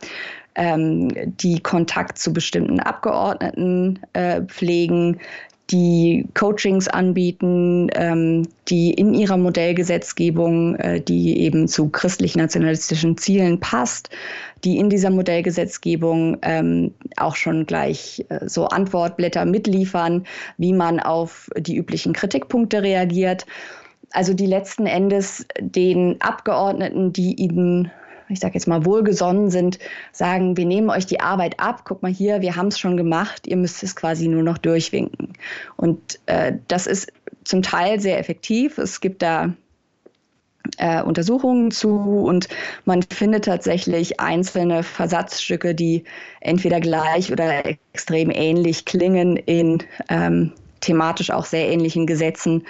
[0.55, 5.19] ähm, die Kontakt zu bestimmten Abgeordneten äh, pflegen,
[5.71, 14.09] die Coachings anbieten, ähm, die in ihrer Modellgesetzgebung, äh, die eben zu christlich-nationalistischen Zielen passt,
[14.63, 20.25] die in dieser Modellgesetzgebung ähm, auch schon gleich äh, so Antwortblätter mitliefern,
[20.57, 23.45] wie man auf die üblichen Kritikpunkte reagiert.
[24.11, 27.91] Also die letzten Endes den Abgeordneten, die ihnen
[28.29, 29.79] ich sage jetzt mal, wohlgesonnen sind,
[30.11, 33.47] sagen, wir nehmen euch die Arbeit ab, guck mal hier, wir haben es schon gemacht,
[33.47, 35.33] ihr müsst es quasi nur noch durchwinken.
[35.75, 37.11] Und äh, das ist
[37.43, 38.77] zum Teil sehr effektiv.
[38.77, 39.53] Es gibt da
[40.77, 42.47] äh, Untersuchungen zu und
[42.85, 46.03] man findet tatsächlich einzelne Versatzstücke, die
[46.41, 52.65] entweder gleich oder extrem ähnlich klingen in ähm, thematisch auch sehr ähnlichen Gesetzen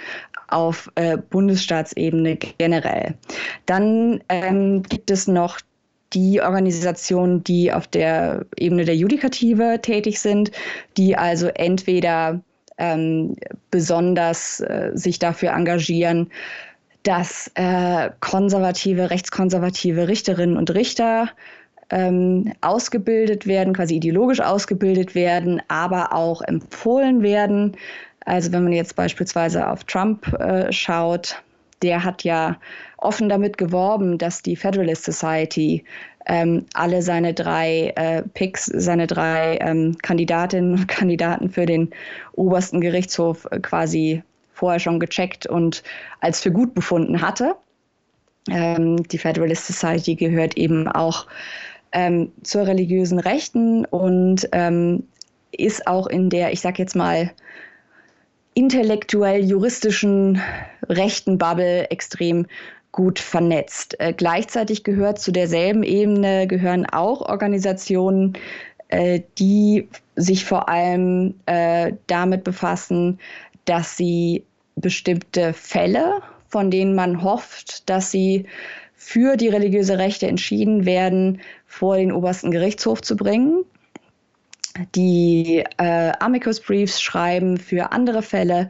[0.48, 3.14] auf äh, Bundesstaatsebene generell.
[3.66, 5.60] Dann ähm, gibt es noch
[6.12, 10.50] die Organisationen, die auf der Ebene der Judikative tätig sind,
[10.96, 12.40] die also entweder
[12.78, 13.36] ähm,
[13.70, 16.30] besonders äh, sich dafür engagieren,
[17.02, 21.30] dass äh, konservative, rechtskonservative Richterinnen und Richter
[21.90, 27.76] ähm, ausgebildet werden, quasi ideologisch ausgebildet werden, aber auch empfohlen werden
[28.26, 31.42] also wenn man jetzt beispielsweise auf Trump äh, schaut,
[31.82, 32.58] der hat ja
[32.98, 35.84] offen damit geworben, dass die Federalist Society
[36.26, 41.90] ähm, alle seine drei äh, Picks, seine drei ähm, Kandidatinnen und Kandidaten für den
[42.32, 45.84] obersten Gerichtshof äh, quasi vorher schon gecheckt und
[46.20, 47.54] als für gut befunden hatte.
[48.50, 51.26] Ähm, die Federalist Society gehört eben auch
[51.92, 55.04] ähm, zur religiösen Rechten und ähm,
[55.52, 57.30] ist auch in der, ich sag jetzt mal,
[58.56, 60.40] intellektuell-juristischen
[60.88, 62.46] rechten Bubble extrem
[62.90, 64.00] gut vernetzt.
[64.00, 68.32] Äh, gleichzeitig gehört zu derselben Ebene gehören auch Organisationen,
[68.88, 73.20] äh, die sich vor allem äh, damit befassen,
[73.66, 74.42] dass sie
[74.74, 78.46] bestimmte Fälle, von denen man hofft, dass sie
[78.94, 83.66] für die religiöse Rechte entschieden werden, vor den obersten Gerichtshof zu bringen
[84.94, 88.68] die äh, Amicus Briefs schreiben für andere Fälle,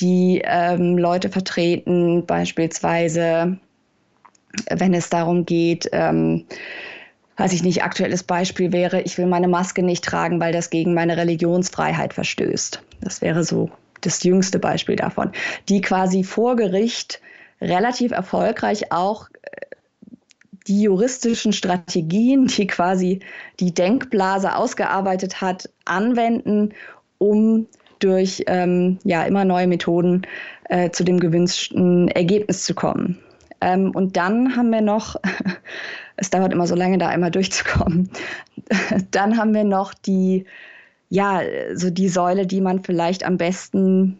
[0.00, 3.58] die ähm, Leute vertreten, beispielsweise
[4.70, 6.46] wenn es darum geht, ähm,
[7.36, 10.94] weiß ich nicht, aktuelles Beispiel wäre, ich will meine Maske nicht tragen, weil das gegen
[10.94, 12.82] meine Religionsfreiheit verstößt.
[13.00, 13.70] Das wäre so
[14.02, 15.32] das jüngste Beispiel davon,
[15.68, 17.20] die quasi vor Gericht
[17.60, 19.28] relativ erfolgreich auch
[20.66, 23.20] die juristischen Strategien, die quasi
[23.60, 26.72] die Denkblase ausgearbeitet hat, anwenden,
[27.18, 27.66] um
[27.98, 30.22] durch ähm, ja, immer neue Methoden
[30.68, 33.18] äh, zu dem gewünschten Ergebnis zu kommen.
[33.60, 35.16] Ähm, und dann haben wir noch,
[36.16, 38.10] es dauert immer so lange, da einmal durchzukommen,
[39.10, 40.44] dann haben wir noch die,
[41.10, 41.42] ja,
[41.74, 44.18] so die Säule, die man vielleicht am besten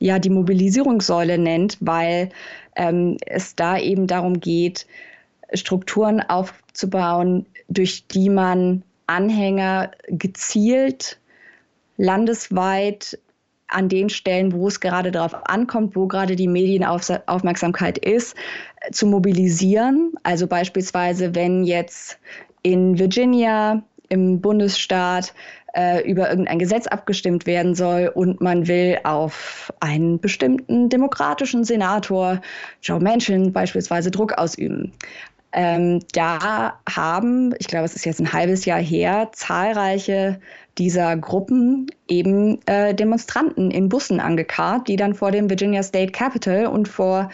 [0.00, 2.30] ja, die Mobilisierungssäule nennt, weil
[2.74, 4.86] ähm, es da eben darum geht,
[5.54, 11.18] Strukturen aufzubauen, durch die man Anhänger gezielt
[11.96, 13.18] landesweit
[13.68, 18.36] an den Stellen, wo es gerade darauf ankommt, wo gerade die Medienaufmerksamkeit ist,
[18.90, 20.12] zu mobilisieren.
[20.22, 22.18] Also beispielsweise, wenn jetzt
[22.62, 25.34] in Virginia im Bundesstaat
[25.74, 32.40] äh, über irgendein Gesetz abgestimmt werden soll und man will auf einen bestimmten demokratischen Senator,
[32.82, 34.92] Joe Manchin beispielsweise, Druck ausüben.
[35.52, 40.40] Ähm, da haben, ich glaube, es ist jetzt ein halbes Jahr her, zahlreiche
[40.78, 46.66] dieser Gruppen eben äh, Demonstranten in Bussen angekarrt, die dann vor dem Virginia State Capitol
[46.66, 47.30] und vor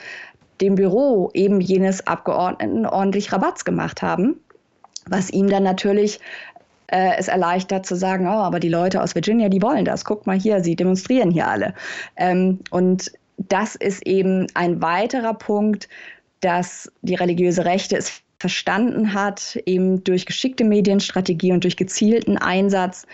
[0.60, 4.40] dem Büro eben jenes Abgeordneten ordentlich Rabatz gemacht haben,
[5.06, 6.18] was ihm dann natürlich
[6.86, 10.04] äh, es erleichtert zu sagen, oh, aber die Leute aus Virginia, die wollen das.
[10.04, 11.74] Guckt mal hier, sie demonstrieren hier alle.
[12.16, 15.88] Ähm, und das ist eben ein weiterer Punkt,
[16.40, 23.06] dass die religiöse Rechte es verstanden hat, eben durch geschickte Medienstrategie und durch gezielten Einsatz,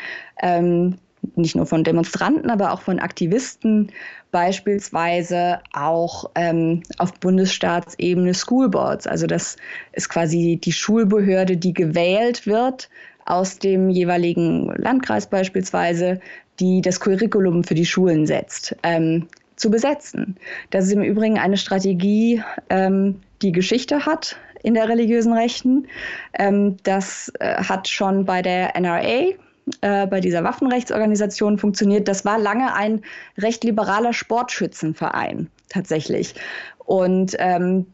[0.43, 0.99] ähm,
[1.37, 3.93] nicht nur von Demonstranten, aber auch von Aktivisten,
[4.33, 9.07] beispielsweise auch ähm, auf Bundesstaatsebene Schoolboards.
[9.07, 9.57] Also das
[9.93, 12.89] ist quasi die Schulbehörde, die gewählt wird
[13.25, 16.19] aus dem jeweiligen Landkreis beispielsweise,
[16.59, 18.75] die das Curriculum für die Schulen setzt.
[18.83, 19.29] Ähm,
[19.62, 20.37] zu besetzen.
[20.70, 25.87] Das ist im Übrigen eine Strategie, ähm, die Geschichte hat in der religiösen Rechten.
[26.35, 29.35] Ähm, das äh, hat schon bei der NRA,
[29.81, 32.09] äh, bei dieser Waffenrechtsorganisation funktioniert.
[32.09, 33.03] Das war lange ein
[33.38, 36.35] recht liberaler Sportschützenverein tatsächlich.
[36.79, 37.87] Und ähm,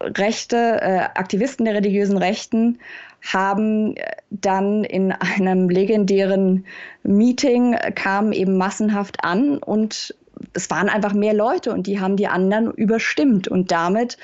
[0.00, 2.78] Rechte, äh, Aktivisten der religiösen Rechten
[3.32, 3.94] haben
[4.28, 6.66] dann in einem legendären
[7.02, 10.14] Meeting, kamen eben massenhaft an und
[10.54, 13.48] es waren einfach mehr Leute und die haben die anderen überstimmt.
[13.48, 14.18] Und damit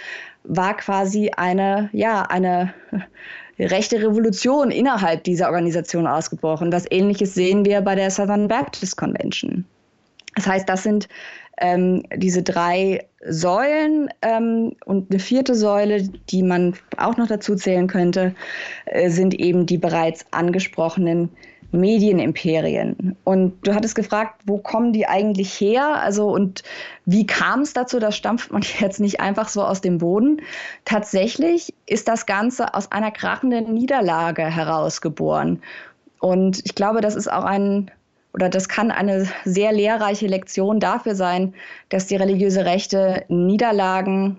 [0.45, 2.75] war quasi eine, ja, eine
[3.59, 6.73] rechte Revolution innerhalb dieser Organisation ausgebrochen.
[6.73, 9.65] Was ähnliches sehen wir bei der Southern Baptist Convention.
[10.35, 11.09] Das heißt, das sind
[11.61, 17.89] ähm, diese drei Säulen ähm, und eine vierte Säule, die man auch noch dazu zählen
[17.89, 18.35] könnte,
[18.87, 21.31] äh, sind eben die bereits angesprochenen
[21.71, 23.17] Medienimperien.
[23.25, 26.03] Und du hattest gefragt, wo kommen die eigentlich her?
[26.03, 26.63] Also und
[27.05, 27.99] wie kam es dazu?
[27.99, 30.41] Das stampft man jetzt nicht einfach so aus dem Boden.
[30.85, 35.63] Tatsächlich ist das Ganze aus einer krachenden Niederlage herausgeboren.
[36.21, 37.91] Und ich glaube, das ist auch ein
[38.35, 41.55] oder das kann eine sehr lehrreiche Lektion dafür sein,
[41.89, 44.37] dass die religiöse Rechte Niederlagen,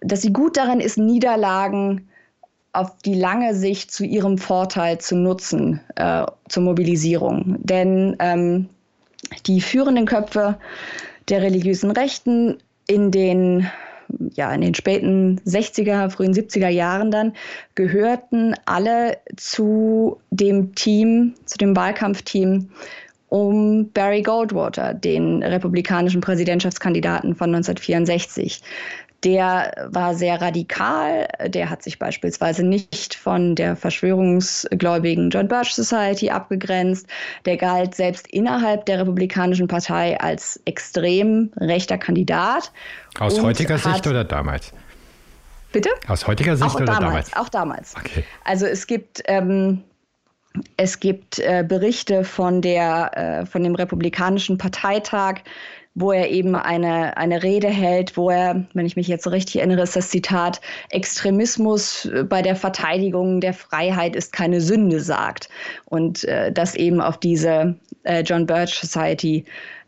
[0.00, 2.08] dass sie gut darin ist, Niederlagen
[2.72, 7.56] auf die lange Sicht zu ihrem Vorteil zu nutzen, äh, zur Mobilisierung.
[7.60, 8.68] Denn ähm,
[9.46, 10.58] die führenden Köpfe
[11.28, 13.70] der religiösen Rechten in den,
[14.34, 17.34] ja, in den späten 60er, frühen 70er Jahren dann
[17.74, 22.70] gehörten alle zu dem Team, zu dem Wahlkampfteam
[23.28, 28.60] um Barry Goldwater, den republikanischen Präsidentschaftskandidaten von 1964.
[29.24, 31.28] Der war sehr radikal.
[31.46, 37.06] Der hat sich beispielsweise nicht von der verschwörungsgläubigen John Birch Society abgegrenzt.
[37.44, 42.72] Der galt selbst innerhalb der Republikanischen Partei als extrem rechter Kandidat.
[43.18, 44.72] Aus heutiger Sicht oder damals?
[45.72, 45.90] Bitte?
[46.08, 47.30] Aus heutiger Sicht auch oder damals?
[47.30, 47.36] damals?
[47.36, 47.94] Auch damals.
[47.96, 48.24] Okay.
[48.44, 49.82] Also es gibt ähm,
[50.76, 55.40] es gibt äh, Berichte von, der, äh, von dem Republikanischen Parteitag,
[55.94, 59.56] wo er eben eine, eine Rede hält, wo er, wenn ich mich jetzt so richtig
[59.56, 65.48] erinnere, ist das Zitat, Extremismus bei der Verteidigung der Freiheit ist keine Sünde sagt.
[65.84, 67.74] Und äh, das eben auf diese
[68.04, 69.44] äh, John Birch Society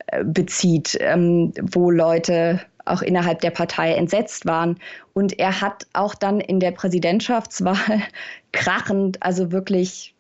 [0.08, 4.78] äh, bezieht, ähm, wo Leute auch innerhalb der Partei entsetzt waren.
[5.14, 8.02] Und er hat auch dann in der Präsidentschaftswahl
[8.52, 10.14] krachend, also wirklich,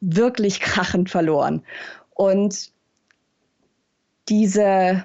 [0.00, 1.62] wirklich krachend verloren.
[2.14, 2.70] Und
[4.28, 5.04] diese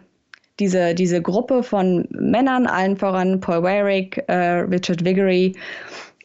[0.59, 5.55] diese, diese Gruppe von Männern, allen voran Paul Warwick, äh, Richard Vigory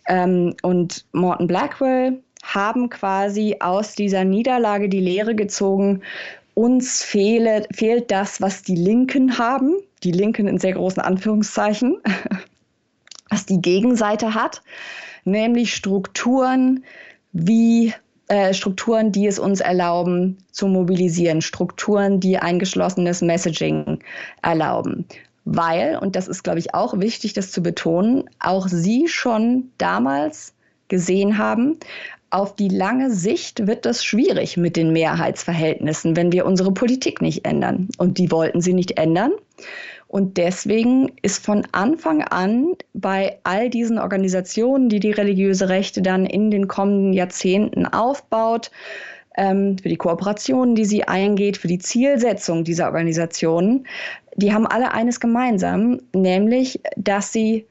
[0.08, 6.02] ähm, und Morton Blackwell, haben quasi aus dieser Niederlage die Lehre gezogen,
[6.54, 11.98] uns fehle, fehlt das, was die Linken haben, die Linken in sehr großen Anführungszeichen,
[13.30, 14.62] was die Gegenseite hat,
[15.24, 16.84] nämlich Strukturen
[17.32, 17.94] wie
[18.32, 23.98] äh, Strukturen, die es uns erlauben zu mobilisieren, Strukturen, die ein geschlossenes Messaging
[24.40, 25.04] erlauben.
[25.44, 30.54] Weil, und das ist, glaube ich, auch wichtig, das zu betonen, auch Sie schon damals
[30.88, 31.76] gesehen haben,
[32.30, 37.44] auf die lange Sicht wird das schwierig mit den Mehrheitsverhältnissen, wenn wir unsere Politik nicht
[37.44, 37.88] ändern.
[37.98, 39.32] Und die wollten sie nicht ändern.
[40.12, 46.26] Und deswegen ist von Anfang an bei all diesen Organisationen, die die religiöse Rechte dann
[46.26, 48.70] in den kommenden Jahrzehnten aufbaut,
[49.38, 53.86] ähm, für die Kooperationen, die sie eingeht, für die Zielsetzung dieser Organisationen,
[54.36, 57.66] die haben alle eines gemeinsam, nämlich, dass sie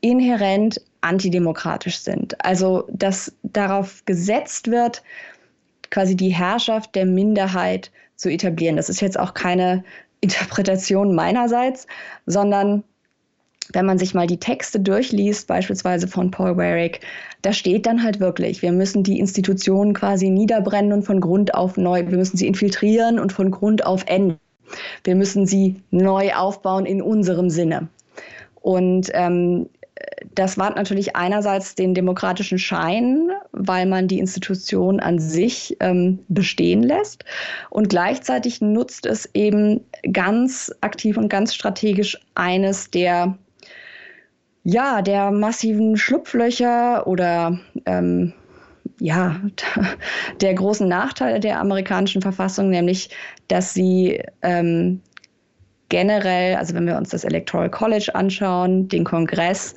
[0.00, 2.44] inhärent antidemokratisch sind.
[2.44, 5.04] Also dass darauf gesetzt wird,
[5.90, 8.74] quasi die Herrschaft der Minderheit zu etablieren.
[8.74, 9.84] Das ist jetzt auch keine
[10.20, 11.86] Interpretation meinerseits,
[12.26, 12.84] sondern
[13.72, 17.00] wenn man sich mal die Texte durchliest, beispielsweise von Paul Warwick,
[17.42, 21.76] da steht dann halt wirklich, wir müssen die Institutionen quasi niederbrennen und von Grund auf
[21.76, 24.38] neu, wir müssen sie infiltrieren und von Grund auf enden.
[25.04, 27.88] Wir müssen sie neu aufbauen in unserem Sinne.
[28.60, 29.68] Und ähm,
[30.34, 36.82] das wahrt natürlich einerseits den demokratischen Schein, weil man die Institution an sich ähm, bestehen
[36.82, 37.24] lässt.
[37.70, 39.80] Und gleichzeitig nutzt es eben
[40.12, 43.36] ganz aktiv und ganz strategisch eines der
[44.62, 48.34] ja, der massiven Schlupflöcher oder ähm,
[49.00, 49.40] ja,
[50.40, 53.10] der großen Nachteile der amerikanischen Verfassung, nämlich,
[53.48, 55.00] dass sie ähm,
[55.90, 59.74] generell, also wenn wir uns das Electoral College anschauen, den Kongress,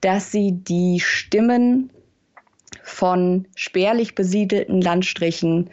[0.00, 1.90] dass sie die Stimmen
[2.82, 5.68] von spärlich besiedelten Landstrichen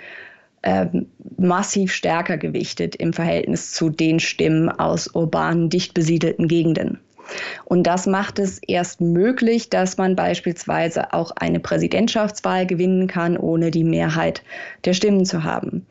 [0.63, 1.05] ähm,
[1.37, 6.99] massiv stärker gewichtet im Verhältnis zu den Stimmen aus urbanen, dicht besiedelten Gegenden.
[7.65, 13.71] Und das macht es erst möglich, dass man beispielsweise auch eine Präsidentschaftswahl gewinnen kann, ohne
[13.71, 14.43] die Mehrheit
[14.85, 15.85] der Stimmen zu haben.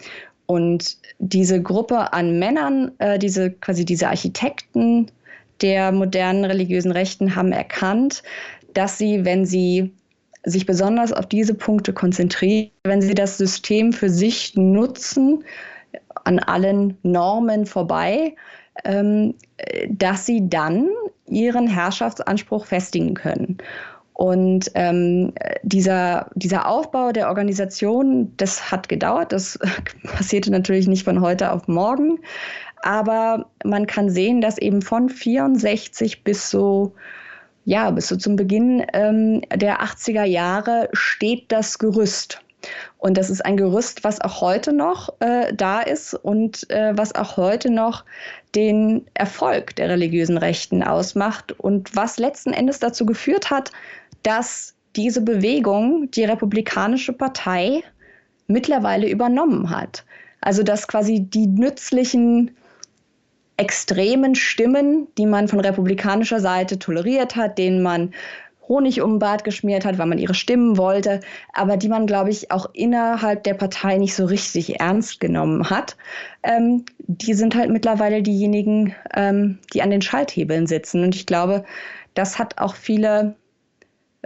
[0.47, 5.11] Und diese Gruppe an Männern, äh, diese quasi diese Architekten
[5.61, 8.23] der modernen religiösen Rechten haben erkannt,
[8.75, 9.93] dass sie, wenn sie
[10.45, 15.45] sich besonders auf diese Punkte konzentrieren, wenn sie das System für sich nutzen,
[16.25, 18.35] an allen Normen vorbei,
[18.85, 19.35] ähm,
[19.89, 20.89] dass sie dann
[21.27, 23.59] ihren Herrschaftsanspruch festigen können.
[24.15, 25.33] Und ähm,
[25.65, 29.59] dieser, dieser Aufbau der Organisation, das hat gedauert, das
[30.05, 32.21] passierte natürlich nicht von heute auf morgen,
[32.83, 36.93] aber man kann sehen, dass eben von 64 bis so,
[37.65, 42.41] ja, bis so zum Beginn ähm, der 80er Jahre steht das Gerüst.
[42.99, 47.15] Und das ist ein Gerüst, was auch heute noch äh, da ist und äh, was
[47.15, 48.05] auch heute noch
[48.55, 53.73] den Erfolg der religiösen Rechten ausmacht und was letzten Endes dazu geführt hat,
[54.25, 57.83] dass diese Bewegung die Republikanische Partei
[58.49, 60.05] mittlerweile übernommen hat.
[60.41, 62.51] Also dass quasi die nützlichen
[63.57, 68.12] extremen Stimmen, die man von republikanischer Seite toleriert hat, denen man
[68.68, 71.20] Honig um den Bart geschmiert hat, weil man ihre Stimmen wollte,
[71.53, 75.97] aber die man, glaube ich, auch innerhalb der Partei nicht so richtig ernst genommen hat.
[76.43, 81.03] Ähm, die sind halt mittlerweile diejenigen, ähm, die an den Schalthebeln sitzen.
[81.05, 81.64] Und ich glaube,
[82.14, 83.37] das hat auch viele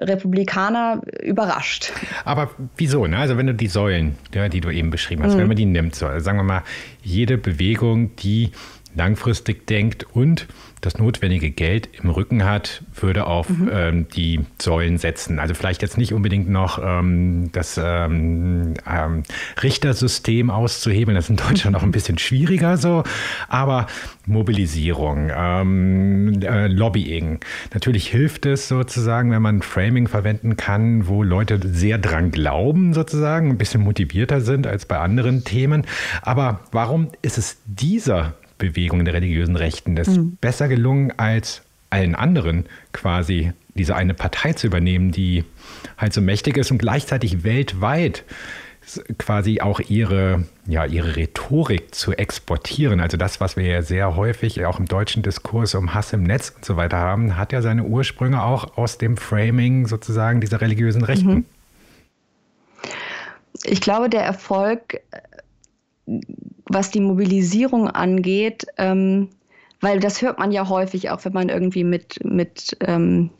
[0.00, 1.92] Republikaner überrascht.
[2.24, 3.06] Aber wieso?
[3.06, 3.18] Ne?
[3.18, 5.38] Also wenn du die Säulen, ja, die du eben beschrieben hast, mhm.
[5.40, 6.62] wenn man die nimmt, so, also sagen wir mal,
[7.02, 8.52] jede Bewegung, die
[8.94, 10.46] langfristig denkt und
[10.80, 13.70] das notwendige Geld im Rücken hat, würde auf mhm.
[13.72, 15.38] ähm, die Säulen setzen.
[15.38, 19.22] Also vielleicht jetzt nicht unbedingt noch ähm, das ähm, ähm
[19.62, 23.02] Richtersystem auszuhebeln, das ist in Deutschland auch ein bisschen schwieriger so,
[23.48, 23.86] aber
[24.26, 27.40] Mobilisierung, ähm, äh, Lobbying.
[27.72, 33.50] Natürlich hilft es sozusagen, wenn man Framing verwenden kann, wo Leute sehr dran glauben sozusagen,
[33.50, 35.86] ein bisschen motivierter sind als bei anderen Themen.
[36.22, 40.36] Aber warum ist es dieser Bewegung der religiösen Rechten das mhm.
[40.40, 45.44] besser gelungen als allen anderen quasi diese eine Partei zu übernehmen, die
[45.96, 48.24] halt so mächtig ist und gleichzeitig weltweit
[49.18, 53.00] quasi auch ihre, ja, ihre Rhetorik zu exportieren.
[53.00, 56.50] Also das, was wir ja sehr häufig auch im deutschen Diskurs um Hass im Netz
[56.56, 61.04] und so weiter haben, hat ja seine Ursprünge auch aus dem Framing sozusagen dieser religiösen
[61.04, 61.34] Rechten.
[61.34, 61.44] Mhm.
[63.64, 65.00] Ich glaube, der Erfolg
[66.66, 69.28] was die Mobilisierung angeht, ähm,
[69.80, 73.30] weil das hört man ja häufig auch, wenn man irgendwie mit, mit ähm,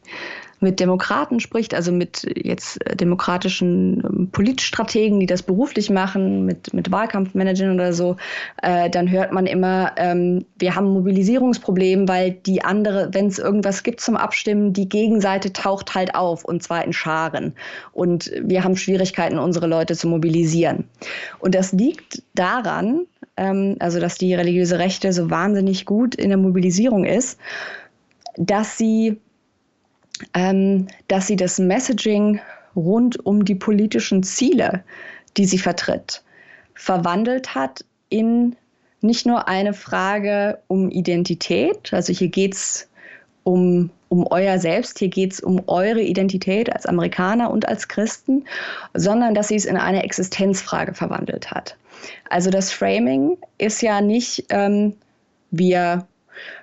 [0.61, 6.91] mit Demokraten spricht, also mit jetzt demokratischen ähm, Politstrategen, die das beruflich machen, mit, mit
[6.91, 8.17] Wahlkampfmanagern oder so,
[8.63, 13.39] äh, dann hört man immer, ähm, wir haben ein Mobilisierungsproblem, weil die andere, wenn es
[13.39, 17.55] irgendwas gibt zum Abstimmen, die Gegenseite taucht halt auf und zwar in Scharen.
[17.93, 20.85] Und wir haben Schwierigkeiten, unsere Leute zu mobilisieren.
[21.39, 23.07] Und das liegt daran,
[23.37, 27.39] ähm, also dass die religiöse Rechte so wahnsinnig gut in der Mobilisierung ist,
[28.37, 29.19] dass sie
[30.33, 32.41] dass sie das Messaging
[32.75, 34.85] rund um die politischen Ziele,
[35.37, 36.23] die sie vertritt,
[36.75, 38.57] verwandelt hat in
[39.01, 42.89] nicht nur eine Frage um Identität, also hier geht es
[43.45, 48.45] um, um euer Selbst, hier geht es um eure Identität als Amerikaner und als Christen,
[48.95, 51.77] sondern dass sie es in eine Existenzfrage verwandelt hat.
[52.29, 54.95] Also das Framing ist ja nicht, ähm,
[55.51, 56.07] wir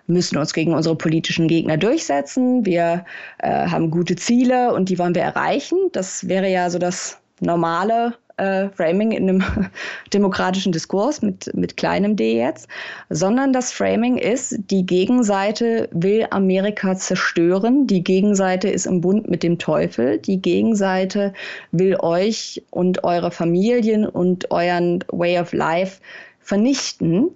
[0.07, 2.65] müssen uns gegen unsere politischen Gegner durchsetzen.
[2.65, 3.05] Wir
[3.39, 5.77] äh, haben gute Ziele und die wollen wir erreichen.
[5.91, 9.43] Das wäre ja so das normale äh, Framing in einem
[10.13, 12.67] demokratischen Diskurs mit, mit kleinem d jetzt,
[13.09, 19.43] sondern das Framing ist, die Gegenseite will Amerika zerstören, die Gegenseite ist im Bund mit
[19.43, 21.33] dem Teufel, die Gegenseite
[21.71, 26.01] will euch und eure Familien und euren Way of Life
[26.41, 27.29] vernichten.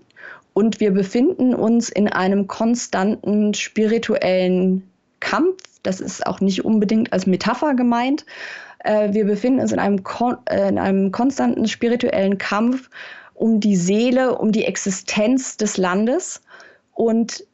[0.53, 4.89] Und wir befinden uns in einem konstanten spirituellen
[5.19, 5.63] Kampf.
[5.83, 8.25] Das ist auch nicht unbedingt als Metapher gemeint,
[8.79, 10.01] äh, wir befinden uns in einem,
[10.45, 12.89] äh, in einem konstanten spirituellen Kampf
[13.33, 16.41] um die Seele, um die Existenz des Landes.
[16.93, 17.45] Und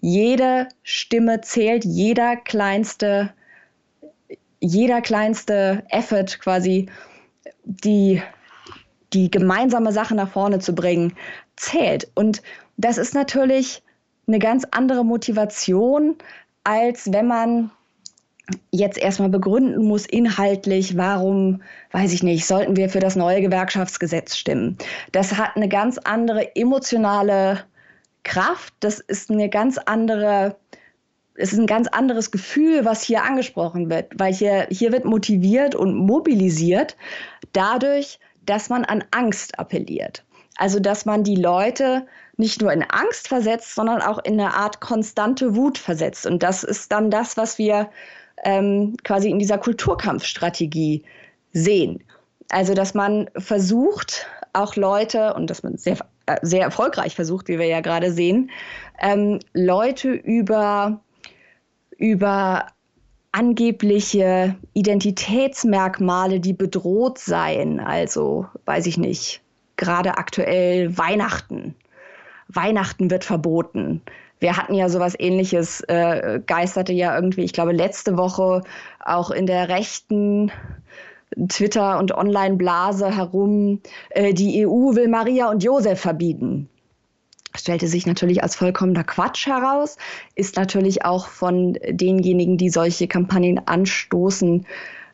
[0.00, 3.30] jede Stimme zählt, jeder kleinste,
[4.60, 6.86] jeder kleinste Effort quasi,
[7.64, 8.22] die,
[9.12, 11.14] die gemeinsame Sache nach vorne zu bringen,
[11.58, 12.10] zählt.
[12.14, 12.42] Und
[12.76, 13.82] das ist natürlich
[14.26, 16.16] eine ganz andere Motivation,
[16.64, 17.70] als wenn man
[18.70, 24.36] jetzt erstmal begründen muss inhaltlich, warum, weiß ich nicht, sollten wir für das neue Gewerkschaftsgesetz
[24.36, 24.78] stimmen.
[25.12, 27.64] Das hat eine ganz andere emotionale
[28.24, 30.56] Kraft, das ist eine ganz andere,
[31.34, 35.74] es ist ein ganz anderes Gefühl, was hier angesprochen wird, weil hier, hier wird motiviert
[35.74, 36.96] und mobilisiert
[37.52, 40.24] dadurch, dass man an Angst appelliert.
[40.58, 42.04] Also, dass man die Leute
[42.36, 46.26] nicht nur in Angst versetzt, sondern auch in eine Art konstante Wut versetzt.
[46.26, 47.88] Und das ist dann das, was wir
[48.44, 51.04] ähm, quasi in dieser Kulturkampfstrategie
[51.52, 52.02] sehen.
[52.50, 57.60] Also, dass man versucht, auch Leute, und dass man sehr, äh, sehr erfolgreich versucht, wie
[57.60, 58.50] wir ja gerade sehen,
[59.00, 61.00] ähm, Leute über,
[61.98, 62.66] über
[63.30, 69.40] angebliche Identitätsmerkmale, die bedroht seien, also weiß ich nicht,
[69.78, 71.74] gerade aktuell Weihnachten.
[72.48, 74.02] Weihnachten wird verboten
[74.40, 78.62] wir hatten ja sowas ähnliches, äh, geisterte ja irgendwie, ich glaube, letzte Woche
[79.04, 80.52] auch in der rechten
[81.48, 86.68] Twitter- und Online-Blase herum, äh, die EU will Maria und Josef verbieten.
[87.54, 89.96] Stellte sich natürlich als vollkommener Quatsch heraus,
[90.34, 94.66] ist natürlich auch von denjenigen, die solche Kampagnen anstoßen,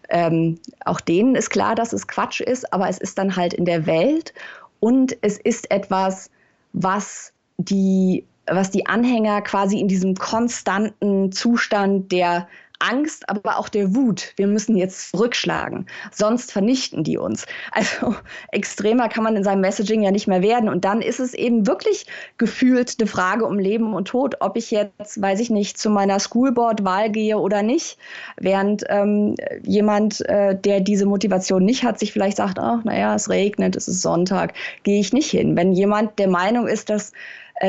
[0.09, 3.65] ähm, auch denen ist klar, dass es Quatsch ist, aber es ist dann halt in
[3.65, 4.35] der Welt
[4.81, 6.31] und es ist etwas,
[6.73, 12.47] was die was die Anhänger quasi in diesem konstanten Zustand der
[12.79, 14.33] Angst, aber auch der Wut.
[14.37, 17.47] Wir müssen jetzt zurückschlagen, sonst vernichten die uns.
[17.73, 18.15] Also
[18.53, 20.69] extremer kann man in seinem Messaging ja nicht mehr werden.
[20.69, 22.07] Und dann ist es eben wirklich
[22.39, 26.21] gefühlt eine Frage um Leben und Tod, ob ich jetzt, weiß ich nicht, zu meiner
[26.21, 27.99] Schoolboard-Wahl gehe oder nicht.
[28.37, 33.29] Während ähm, jemand, äh, der diese Motivation nicht hat, sich vielleicht sagt, ach, naja, es
[33.31, 35.57] regnet, es ist Sonntag, gehe ich nicht hin.
[35.57, 37.13] Wenn jemand der Meinung ist, dass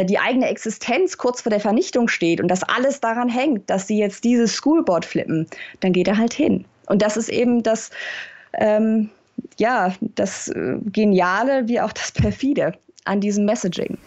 [0.06, 4.00] die eigene Existenz kurz vor der Vernichtung steht und dass alles daran hängt, dass sie
[4.00, 5.48] jetzt dieses Schoolboard flippen,
[5.82, 6.66] dann geht er halt hin.
[6.88, 7.92] Und das ist eben das,
[8.54, 9.10] ähm,
[9.58, 12.74] ja, das äh, Geniale wie auch das Perfide
[13.06, 13.98] an diesem Messaging.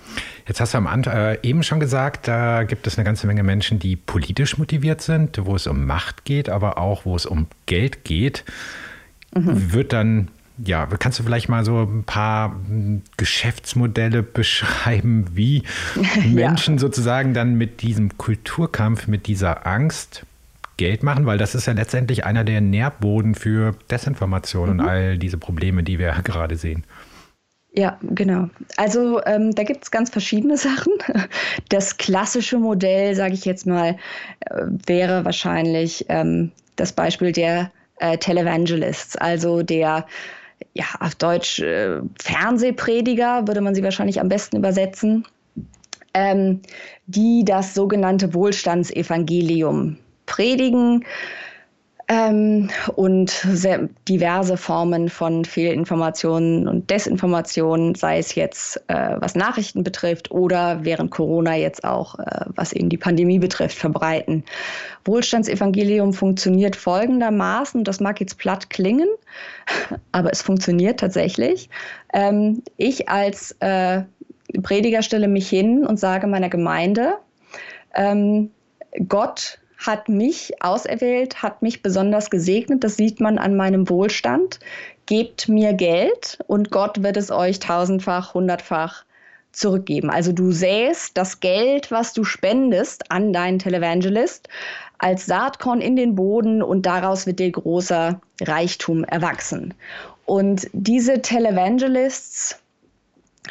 [0.47, 3.45] Jetzt hast du am Anfang äh, eben schon gesagt, da gibt es eine ganze Menge
[3.45, 7.47] Menschen, die politisch motiviert sind, wo es um Macht geht, aber auch wo es um
[7.67, 8.45] Geld geht.
[9.35, 9.73] Mhm.
[9.73, 10.29] Wird dann
[10.65, 15.63] ja, kannst du vielleicht mal so ein paar hm, Geschäftsmodelle beschreiben, wie
[16.27, 16.81] Menschen ja.
[16.81, 20.25] sozusagen dann mit diesem Kulturkampf, mit dieser Angst
[20.77, 21.27] Geld machen?
[21.27, 24.81] Weil das ist ja letztendlich einer der Nährboden für Desinformation mhm.
[24.81, 26.85] und all diese Probleme, die wir gerade sehen.
[27.73, 28.49] Ja, genau.
[28.77, 30.93] Also ähm, da gibt es ganz verschiedene Sachen.
[31.69, 33.97] Das klassische Modell, sage ich jetzt mal,
[34.41, 40.07] äh, wäre wahrscheinlich ähm, das Beispiel der äh, Televangelists, also der
[40.79, 45.27] ja, auf Deutsch äh, Fernsehprediger, würde man sie wahrscheinlich am besten übersetzen,
[46.15, 46.61] ähm,
[47.07, 51.05] die das sogenannte Wohlstandsevangelium predigen
[52.09, 59.85] ähm, und sehr diverse Formen von Fehlinformationen und Desinformationen, sei es jetzt äh, was Nachrichten
[59.85, 64.45] betrifft oder während Corona jetzt auch, äh, was eben die Pandemie betrifft, verbreiten.
[65.05, 69.09] Wohlstandsevangelium funktioniert folgendermaßen, das mag jetzt platt klingen,
[70.13, 71.69] aber es funktioniert tatsächlich.
[72.15, 74.03] Ähm, ich als äh,
[74.63, 77.15] Prediger stelle mich hin und sage meiner Gemeinde,
[77.95, 78.51] ähm,
[79.09, 82.83] Gott hat mich auserwählt, hat mich besonders gesegnet.
[82.85, 84.59] Das sieht man an meinem Wohlstand.
[85.07, 89.05] Gebt mir Geld und Gott wird es euch tausendfach, hundertfach
[89.53, 90.11] zurückgeben.
[90.11, 94.49] Also du säst das Geld, was du spendest an deinen Televangelist,
[94.99, 99.75] als Saatkorn in den Boden und daraus wird dir großer Reichtum erwachsen.
[100.27, 102.61] Und diese Televangelists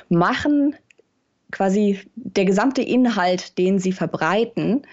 [0.09, 0.75] machen
[1.51, 4.85] quasi der gesamte Inhalt, den sie verbreiten,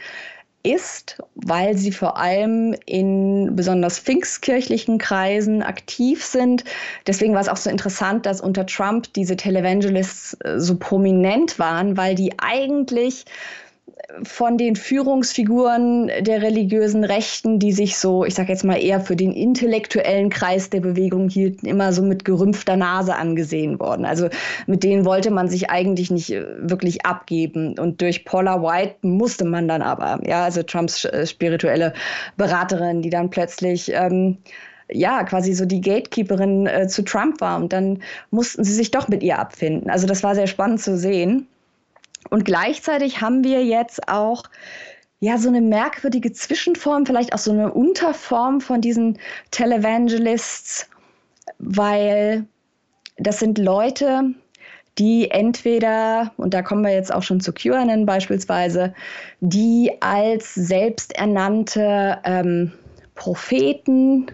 [0.64, 6.64] ist, weil sie vor allem in besonders pfingstkirchlichen Kreisen aktiv sind.
[7.06, 11.96] Deswegen war es auch so interessant, dass unter Trump diese Televangelists äh, so prominent waren,
[11.96, 13.26] weil die eigentlich
[14.22, 19.16] von den Führungsfiguren der religiösen Rechten, die sich so, ich sage jetzt mal eher für
[19.16, 24.04] den intellektuellen Kreis der Bewegung hielten, immer so mit gerümpfter Nase angesehen worden.
[24.04, 24.28] Also
[24.66, 27.78] mit denen wollte man sich eigentlich nicht äh, wirklich abgeben.
[27.78, 31.92] Und durch Paula White musste man dann aber, ja, also Trumps äh, spirituelle
[32.36, 34.38] Beraterin, die dann plötzlich ähm,
[34.90, 37.56] ja, quasi so die Gatekeeperin äh, zu Trump war.
[37.56, 39.90] Und dann mussten sie sich doch mit ihr abfinden.
[39.90, 41.48] Also das war sehr spannend zu sehen.
[42.30, 44.44] Und gleichzeitig haben wir jetzt auch
[45.20, 49.18] ja so eine merkwürdige Zwischenform, vielleicht auch so eine Unterform von diesen
[49.50, 50.88] Televangelists,
[51.58, 52.46] weil
[53.16, 54.34] das sind Leute,
[54.98, 58.94] die entweder, und da kommen wir jetzt auch schon zu QAnon beispielsweise,
[59.40, 62.72] die als selbsternannte ähm,
[63.14, 64.26] Propheten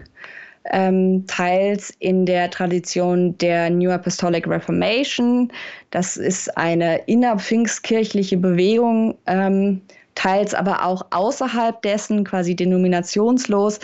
[0.65, 5.51] ähm, teils in der Tradition der New Apostolic Reformation.
[5.89, 9.81] Das ist eine innerpfingstkirchliche Bewegung, ähm,
[10.15, 13.79] teils aber auch außerhalb dessen, quasi denominationslos,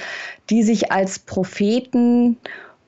[0.50, 2.38] die sich als Propheten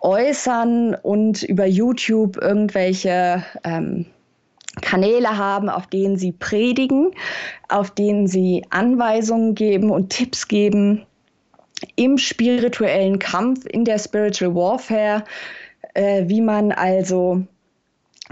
[0.01, 4.05] äußern und über YouTube irgendwelche ähm,
[4.81, 7.11] Kanäle haben, auf denen sie predigen,
[7.69, 11.05] auf denen sie Anweisungen geben und Tipps geben
[11.95, 15.23] im spirituellen Kampf, in der Spiritual Warfare,
[15.93, 17.43] äh, wie man also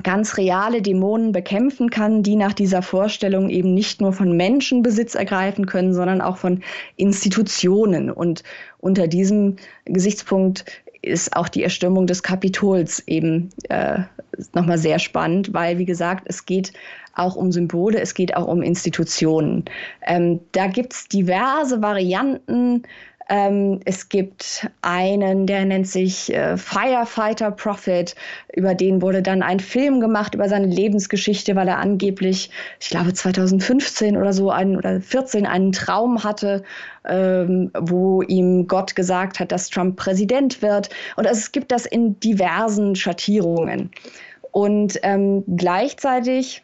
[0.03, 5.15] ganz reale Dämonen bekämpfen kann, die nach dieser Vorstellung eben nicht nur von Menschen Besitz
[5.15, 6.61] ergreifen können, sondern auch von
[6.97, 8.11] Institutionen.
[8.11, 8.43] Und
[8.79, 10.65] unter diesem Gesichtspunkt
[11.01, 13.99] ist auch die Erstürmung des Kapitols eben äh,
[14.53, 16.73] nochmal sehr spannend, weil, wie gesagt, es geht
[17.15, 19.65] auch um Symbole, es geht auch um Institutionen.
[20.05, 22.83] Ähm, da gibt es diverse Varianten
[23.29, 28.15] ähm, es gibt einen, der nennt sich äh, Firefighter Prophet.
[28.55, 32.49] Über den wurde dann ein Film gemacht über seine Lebensgeschichte, weil er angeblich,
[32.79, 36.63] ich glaube 2015 oder so, ein, oder 14 einen Traum hatte,
[37.05, 40.89] ähm, wo ihm Gott gesagt hat, dass Trump Präsident wird.
[41.17, 43.91] Und es gibt das in diversen Schattierungen.
[44.51, 46.63] Und ähm, gleichzeitig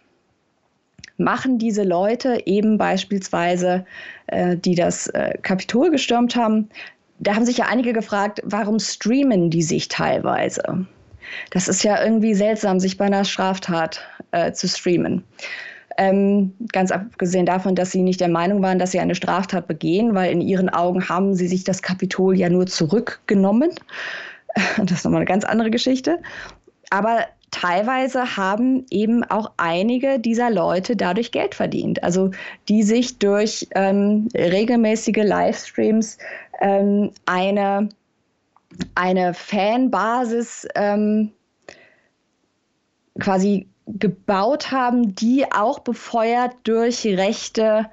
[1.18, 3.86] machen diese Leute eben beispielsweise,
[4.28, 6.70] äh, die das äh, Kapitol gestürmt haben,
[7.20, 10.86] da haben sich ja einige gefragt, warum streamen die sich teilweise?
[11.52, 14.02] Das ist ja irgendwie seltsam, sich bei einer Straftat
[14.32, 15.24] äh, zu streamen.
[15.98, 20.16] Ähm, ganz abgesehen davon, dass sie nicht der Meinung waren, dass sie eine Straftat begehen,
[20.16, 23.72] weil in ihren Augen haben sie sich das Kapitol ja nur zurückgenommen.
[24.78, 26.20] Das ist nochmal eine ganz andere Geschichte.
[26.92, 32.04] Aber teilweise haben eben auch einige dieser Leute dadurch Geld verdient.
[32.04, 32.32] Also
[32.68, 36.18] die sich durch ähm, regelmäßige Livestreams
[36.60, 37.90] ähm, eine,
[38.96, 41.32] eine Fanbasis ähm,
[43.20, 47.86] quasi gebaut haben, die auch befeuert durch rechte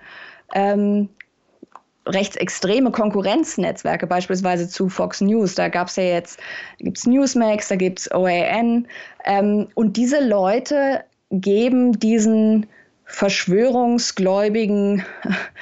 [0.55, 1.11] ähm,
[2.07, 5.55] rechtsextreme Konkurrenznetzwerke, beispielsweise zu Fox News.
[5.55, 6.41] Da gab es ja jetzt,
[6.79, 8.87] gibt's Newsmax, da gibt es OAN.
[9.25, 12.67] Ähm, und diese Leute geben diesen
[13.05, 15.05] verschwörungsgläubigen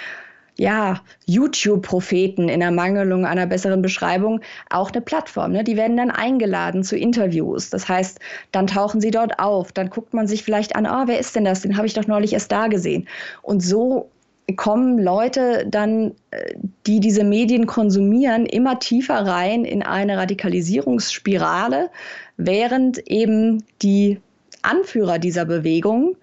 [0.57, 5.53] ja, YouTube-Propheten in Ermangelung einer besseren Beschreibung auch eine Plattform.
[5.53, 5.63] Ne?
[5.63, 7.71] Die werden dann eingeladen zu Interviews.
[7.71, 8.19] Das heißt,
[8.51, 9.71] dann tauchen sie dort auf.
[9.71, 11.63] Dann guckt man sich vielleicht an, oh, wer ist denn das?
[11.63, 13.09] Den habe ich doch neulich erst da gesehen.
[13.43, 14.11] Und so
[14.57, 16.55] kommen Leute dann, äh,
[16.87, 21.91] die diese Medien konsumieren, immer tiefer rein in eine Radikalisierungsspirale,
[22.37, 24.21] während eben die
[24.63, 26.17] Anführer dieser Bewegung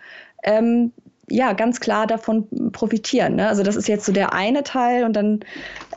[0.44, 0.92] ähm,
[1.30, 3.36] ja ganz klar davon profitieren.
[3.36, 3.48] Ne?
[3.48, 5.40] Also das ist jetzt so der eine Teil und dann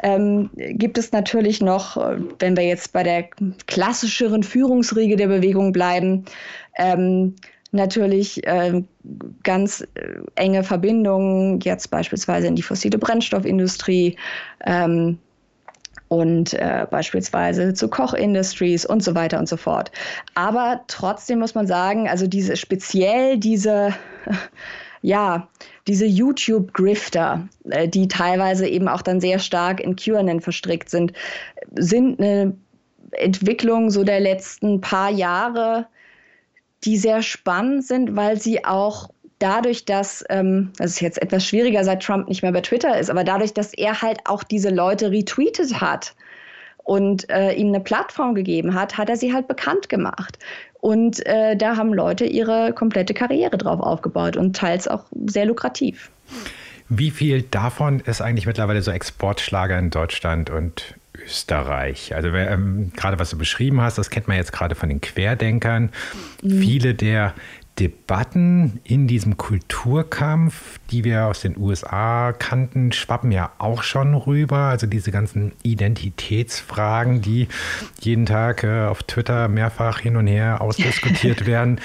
[0.02, 3.24] ähm, gibt es natürlich noch, äh, wenn wir jetzt bei der
[3.66, 6.24] klassischeren Führungsriege der Bewegung bleiben,
[6.78, 7.34] ähm,
[7.70, 8.82] natürlich äh,
[9.42, 9.86] ganz
[10.34, 14.16] enge Verbindungen, jetzt beispielsweise in die fossile Brennstoffindustrie
[14.64, 15.18] ähm,
[16.08, 19.92] und äh, beispielsweise zu Kochindustries und so weiter und so fort.
[20.34, 23.94] Aber trotzdem muss man sagen, also diese speziell diese
[25.02, 25.48] ja,
[25.86, 31.12] diese YouTube-Grifter, äh, die teilweise eben auch dann sehr stark in QAnon verstrickt sind,
[31.74, 32.56] sind eine
[33.12, 35.86] Entwicklung so der letzten paar Jahre,
[36.84, 41.84] die sehr spannend sind, weil sie auch dadurch, dass, ähm, das ist jetzt etwas schwieriger,
[41.84, 45.10] seit Trump nicht mehr bei Twitter ist, aber dadurch, dass er halt auch diese Leute
[45.10, 46.14] retweetet hat
[46.84, 50.38] und äh, ihnen eine Plattform gegeben hat, hat er sie halt bekannt gemacht.
[50.80, 56.10] Und äh, da haben Leute ihre komplette Karriere drauf aufgebaut und teils auch sehr lukrativ.
[56.88, 60.94] Wie viel davon ist eigentlich mittlerweile so Exportschlager in Deutschland und
[61.28, 62.14] Österreich?
[62.14, 65.90] Also ähm, gerade was du beschrieben hast, das kennt man jetzt gerade von den Querdenkern.
[66.42, 66.60] Mhm.
[66.60, 67.34] Viele der
[67.78, 74.56] Debatten in diesem Kulturkampf, die wir aus den USA kannten, schwappen ja auch schon rüber.
[74.56, 77.46] Also diese ganzen Identitätsfragen, die
[78.00, 81.80] jeden Tag äh, auf Twitter mehrfach hin und her ausdiskutiert werden.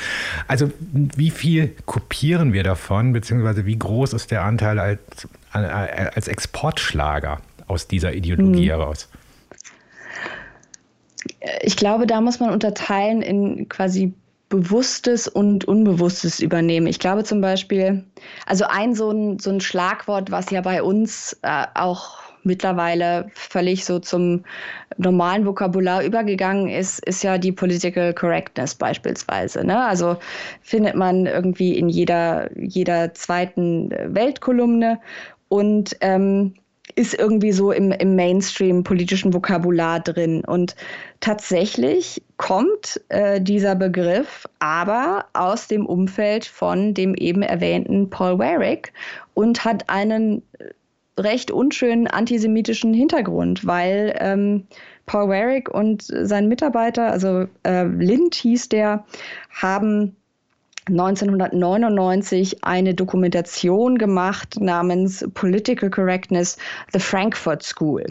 [0.47, 6.27] Also wie viel kopieren wir davon, beziehungsweise wie groß ist der Anteil als, äh, als
[6.27, 8.69] Exportschlager aus dieser Ideologie mhm.
[8.69, 9.09] heraus?
[11.63, 14.13] Ich glaube, da muss man unterteilen in quasi
[14.49, 16.85] Bewusstes und Unbewusstes übernehmen.
[16.85, 18.03] Ich glaube zum Beispiel,
[18.45, 23.85] also ein so ein, so ein Schlagwort, was ja bei uns äh, auch mittlerweile völlig
[23.85, 24.43] so zum
[24.97, 29.65] normalen Vokabular übergegangen ist, ist ja die Political Correctness beispielsweise.
[29.65, 29.83] Ne?
[29.83, 30.17] Also
[30.61, 34.99] findet man irgendwie in jeder, jeder zweiten Weltkolumne
[35.47, 36.53] und ähm,
[36.95, 40.43] ist irgendwie so im, im Mainstream-politischen Vokabular drin.
[40.45, 40.75] Und
[41.19, 48.93] tatsächlich kommt äh, dieser Begriff aber aus dem Umfeld von dem eben erwähnten Paul Warwick
[49.33, 50.43] und hat einen
[51.19, 54.65] recht unschönen antisemitischen Hintergrund, weil ähm,
[55.05, 59.05] Paul Warwick und sein Mitarbeiter, also äh, Lind hieß der,
[59.49, 60.15] haben
[60.87, 66.57] 1999 eine Dokumentation gemacht namens Political Correctness,
[66.91, 68.05] The Frankfurt School.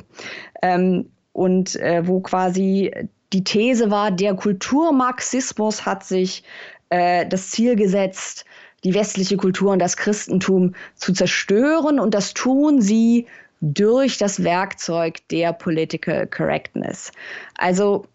[0.62, 2.90] Ähm, und äh, wo quasi
[3.32, 6.44] die These war, der Kulturmarxismus hat sich
[6.90, 8.44] äh, das Ziel gesetzt,
[8.84, 11.98] die westliche Kultur und das Christentum zu zerstören.
[11.98, 13.26] Und das tun sie
[13.60, 17.12] durch das Werkzeug der Political Correctness.
[17.56, 18.06] Also,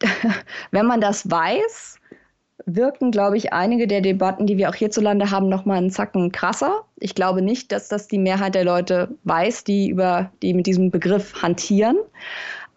[0.00, 0.06] äh,
[0.70, 1.97] wenn man das weiß,
[2.74, 6.32] wirken, glaube ich, einige der Debatten, die wir auch hierzulande haben, noch mal einen Zacken
[6.32, 6.84] krasser.
[7.00, 10.90] Ich glaube nicht, dass das die Mehrheit der Leute weiß, die über die mit diesem
[10.90, 11.96] Begriff hantieren.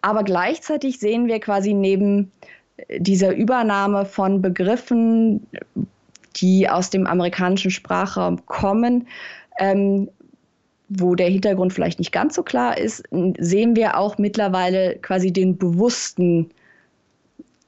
[0.00, 2.32] Aber gleichzeitig sehen wir quasi neben
[2.98, 5.46] dieser Übernahme von Begriffen,
[6.36, 9.06] die aus dem amerikanischen Sprachraum kommen,
[9.58, 10.08] ähm,
[10.88, 13.02] wo der Hintergrund vielleicht nicht ganz so klar ist,
[13.38, 16.50] sehen wir auch mittlerweile quasi den bewussten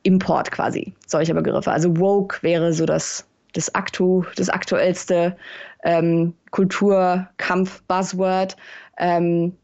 [0.04, 1.70] Import quasi solcher Begriffe.
[1.72, 5.36] Also woke wäre so das, das, aktu, das aktuellste
[5.82, 8.56] ähm, Kulturkampf-Buzzword.
[8.98, 9.54] Ähm,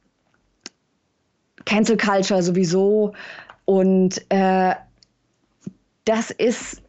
[1.65, 3.15] Cancel Culture sowieso.
[3.65, 4.75] Und äh,
[6.05, 6.83] das ist,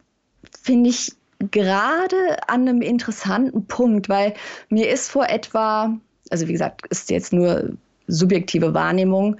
[0.63, 1.13] finde ich,
[1.51, 4.33] gerade an einem interessanten Punkt, weil
[4.69, 5.95] mir ist vor etwa,
[6.29, 7.71] also wie gesagt, ist jetzt nur
[8.07, 9.37] subjektive Wahrnehmung,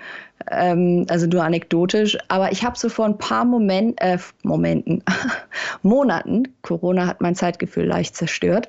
[0.50, 2.18] ähm, also nur anekdotisch.
[2.28, 5.04] Aber ich habe so vor ein paar Moment, äh, Momenten,
[5.84, 8.68] Monaten, Corona hat mein Zeitgefühl leicht zerstört,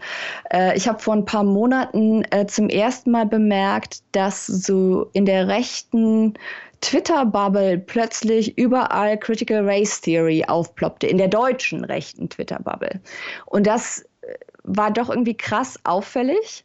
[0.51, 5.27] äh, ich habe vor ein paar Monaten äh, zum ersten Mal bemerkt, dass so in
[5.27, 6.35] der rechten
[6.81, 13.01] Twitter-Bubble plötzlich überall Critical Race Theory aufploppte, in der deutschen rechten Twitter-Bubble.
[13.47, 16.64] Und das äh, war doch irgendwie krass auffällig.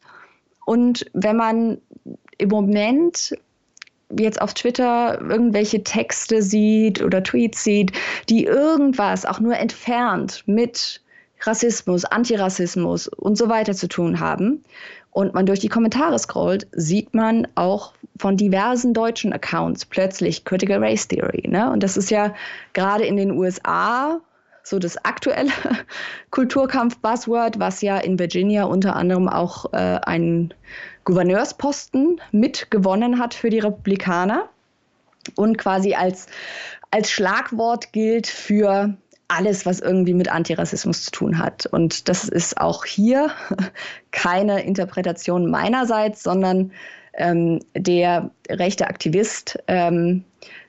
[0.65, 1.77] Und wenn man
[2.37, 3.35] im Moment
[4.17, 7.91] jetzt auf Twitter irgendwelche Texte sieht oder Tweets sieht,
[8.29, 11.01] die irgendwas auch nur entfernt mit
[11.41, 14.63] Rassismus, Antirassismus und so weiter zu tun haben
[15.11, 20.83] und man durch die Kommentare scrollt, sieht man auch von diversen deutschen Accounts plötzlich Critical
[20.83, 21.47] Race Theory.
[21.47, 21.71] Ne?
[21.71, 22.33] Und das ist ja
[22.73, 24.19] gerade in den USA
[24.63, 25.51] so das aktuelle
[26.31, 30.53] Kulturkampf-Buzzword, was ja in Virginia unter anderem auch äh, einen
[31.07, 34.49] Gouverneursposten mitgewonnen hat für die Republikaner
[35.35, 36.27] und quasi als,
[36.91, 38.97] als Schlagwort gilt für
[39.29, 41.65] alles, was irgendwie mit Antirassismus zu tun hat.
[41.65, 43.31] Und das ist auch hier
[44.11, 46.73] keine Interpretation meinerseits, sondern
[47.13, 50.25] ähm, der rechte Aktivist ähm,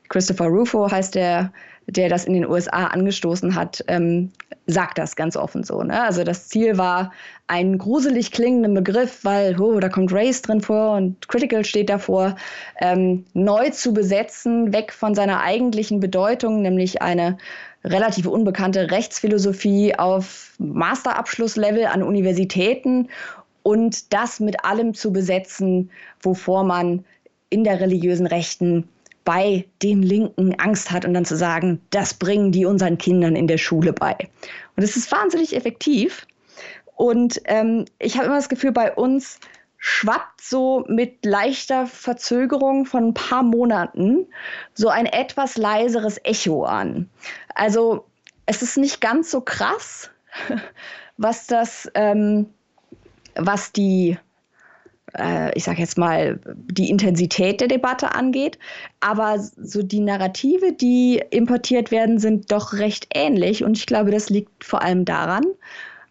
[0.08, 1.52] Christopher Rufo heißt der,
[1.88, 4.30] der das in den USA angestoßen hat, ähm,
[4.66, 5.82] sagt das ganz offen so.
[5.82, 6.02] Ne?
[6.02, 7.12] Also das Ziel war,
[7.46, 12.36] einen gruselig klingenden Begriff, weil oh, da kommt Race drin vor und Critical steht davor,
[12.80, 17.38] ähm, neu zu besetzen, weg von seiner eigentlichen Bedeutung, nämlich eine
[17.84, 23.08] relativ unbekannte Rechtsphilosophie auf Masterabschlusslevel an Universitäten
[23.62, 27.04] und das mit allem zu besetzen, wovor man
[27.48, 28.88] in der religiösen Rechten
[29.28, 33.46] bei den Linken Angst hat und dann zu sagen, das bringen die unseren Kindern in
[33.46, 34.16] der Schule bei.
[34.74, 36.26] Und es ist wahnsinnig effektiv.
[36.96, 39.38] Und ähm, ich habe immer das Gefühl, bei uns
[39.76, 44.26] schwappt so mit leichter Verzögerung von ein paar Monaten
[44.72, 47.10] so ein etwas leiseres Echo an.
[47.54, 48.06] Also
[48.46, 50.10] es ist nicht ganz so krass,
[51.18, 52.46] was das, ähm,
[53.34, 54.16] was die,
[55.16, 58.58] äh, ich sage jetzt mal, die Intensität der Debatte angeht.
[59.00, 63.64] Aber so die Narrative, die importiert werden, sind doch recht ähnlich.
[63.64, 65.44] Und ich glaube, das liegt vor allem daran,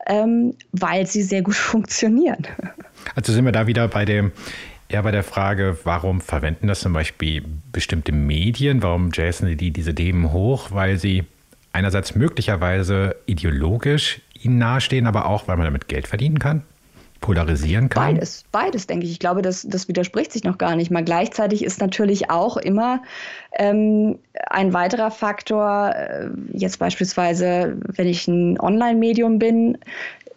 [0.08, 2.48] ähm, weil sie sehr gut funktionieren.
[3.16, 4.32] Also sind wir da wieder bei dem
[4.90, 8.82] eher bei der Frage, warum verwenden das zum Beispiel bestimmte Medien?
[8.82, 10.72] Warum jassen die diese Themen hoch?
[10.72, 11.26] Weil sie
[11.74, 16.64] einerseits möglicherweise ideologisch ihnen nahestehen, aber auch, weil man damit Geld verdienen kann?
[17.28, 18.14] Polarisieren kann?
[18.14, 19.12] Beides, beides, denke ich.
[19.12, 21.04] Ich glaube, das, das widerspricht sich noch gar nicht mal.
[21.04, 23.04] Gleichzeitig ist natürlich auch immer
[23.52, 24.18] ähm,
[24.50, 29.78] ein weiterer Faktor, äh, jetzt beispielsweise, wenn ich ein Online-Medium bin,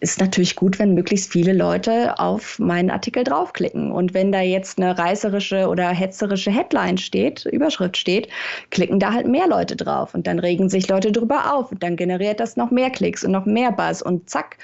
[0.01, 3.93] ist natürlich gut, wenn möglichst viele Leute auf meinen Artikel draufklicken.
[3.93, 8.27] Und wenn da jetzt eine reißerische oder hetzerische Headline steht, Überschrift steht,
[8.69, 10.13] klicken da halt mehr Leute drauf.
[10.13, 11.71] Und dann regen sich Leute drüber auf.
[11.71, 14.01] Und dann generiert das noch mehr Klicks und noch mehr Buzz.
[14.01, 14.57] Und zack,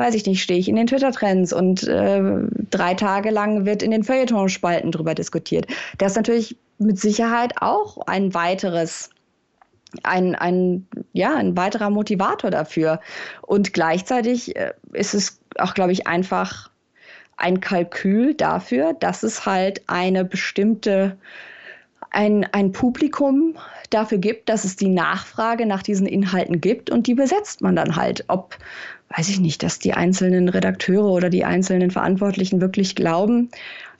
[0.00, 2.22] weiß ich nicht, stehe ich in den Twitter-Trends und äh,
[2.70, 5.66] drei Tage lang wird in den Feuilleton-Spalten drüber diskutiert.
[5.98, 9.10] Das ist natürlich mit Sicherheit auch ein weiteres
[10.02, 13.00] ein, ein, ja, ein weiterer Motivator dafür.
[13.42, 16.70] Und gleichzeitig äh, ist es auch, glaube ich, einfach
[17.36, 21.16] ein Kalkül dafür, dass es halt eine bestimmte,
[22.10, 23.56] ein, ein Publikum
[23.90, 27.96] dafür gibt, dass es die Nachfrage nach diesen Inhalten gibt und die besetzt man dann
[27.96, 28.24] halt.
[28.28, 28.56] Ob,
[29.16, 33.50] weiß ich nicht, dass die einzelnen Redakteure oder die einzelnen Verantwortlichen wirklich glauben.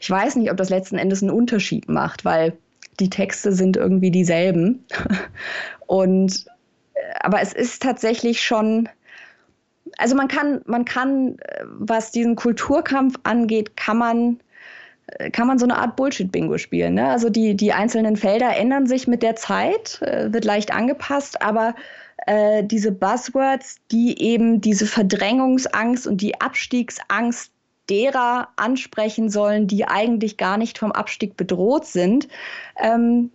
[0.00, 2.56] Ich weiß nicht, ob das letzten Endes einen Unterschied macht, weil
[3.00, 4.84] die Texte sind irgendwie dieselben.
[5.86, 6.46] Und
[6.94, 8.88] äh, aber es ist tatsächlich schon,
[9.98, 14.40] also man kann, man kann, äh, was diesen Kulturkampf angeht, kann man,
[15.06, 16.94] äh, kann man so eine Art Bullshit-Bingo spielen.
[16.94, 17.08] Ne?
[17.08, 21.74] Also die, die einzelnen Felder ändern sich mit der Zeit, wird leicht angepasst, aber
[22.26, 27.52] äh, diese Buzzwords, die eben diese Verdrängungsangst und die Abstiegsangst
[27.88, 32.28] derer ansprechen sollen, die eigentlich gar nicht vom Abstieg bedroht sind,
[32.80, 33.32] ähm,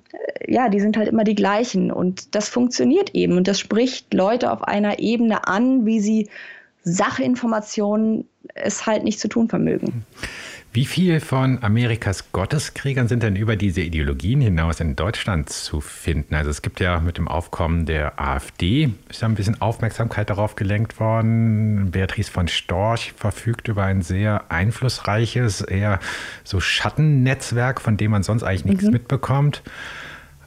[0.48, 1.92] ja, die sind halt immer die gleichen.
[1.92, 3.36] Und das funktioniert eben.
[3.36, 6.30] Und das spricht Leute auf einer Ebene an, wie sie
[6.84, 10.06] Sachinformationen es halt nicht zu tun vermögen.
[10.76, 16.36] Wie viel von Amerikas Gotteskriegern sind denn über diese Ideologien hinaus in Deutschland zu finden?
[16.36, 20.58] Also es gibt ja mit dem Aufkommen der AfD, ist ja ein bisschen Aufmerksamkeit darauf
[20.58, 21.92] gelenkt worden.
[21.92, 26.02] Beatrice von Storch verfügt über ein sehr einflussreiches, eher
[26.44, 28.92] so Schattennetzwerk, von dem man sonst eigentlich nichts mhm.
[28.92, 29.64] mitbekommt.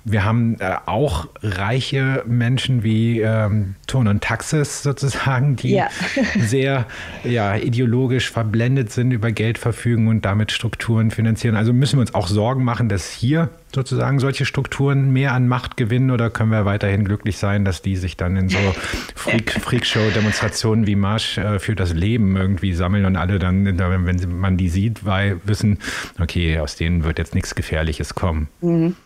[0.04, 5.88] Wir haben äh, auch reiche Menschen wie ähm, Ton und Taxis sozusagen, die ja.
[6.38, 6.86] sehr
[7.24, 11.56] ja, ideologisch verblendet sind, über Geld verfügen und damit Strukturen finanzieren.
[11.56, 15.76] Also müssen wir uns auch Sorgen machen, dass hier sozusagen solche Strukturen mehr an Macht
[15.76, 18.58] gewinnen oder können wir weiterhin glücklich sein, dass die sich dann in so
[19.14, 24.56] Freak, Freakshow-Demonstrationen wie Marsch äh, für das Leben irgendwie sammeln und alle dann, wenn man
[24.56, 25.78] die sieht, weil wissen,
[26.20, 28.48] okay, aus denen wird jetzt nichts Gefährliches kommen.
[28.60, 28.96] Mhm.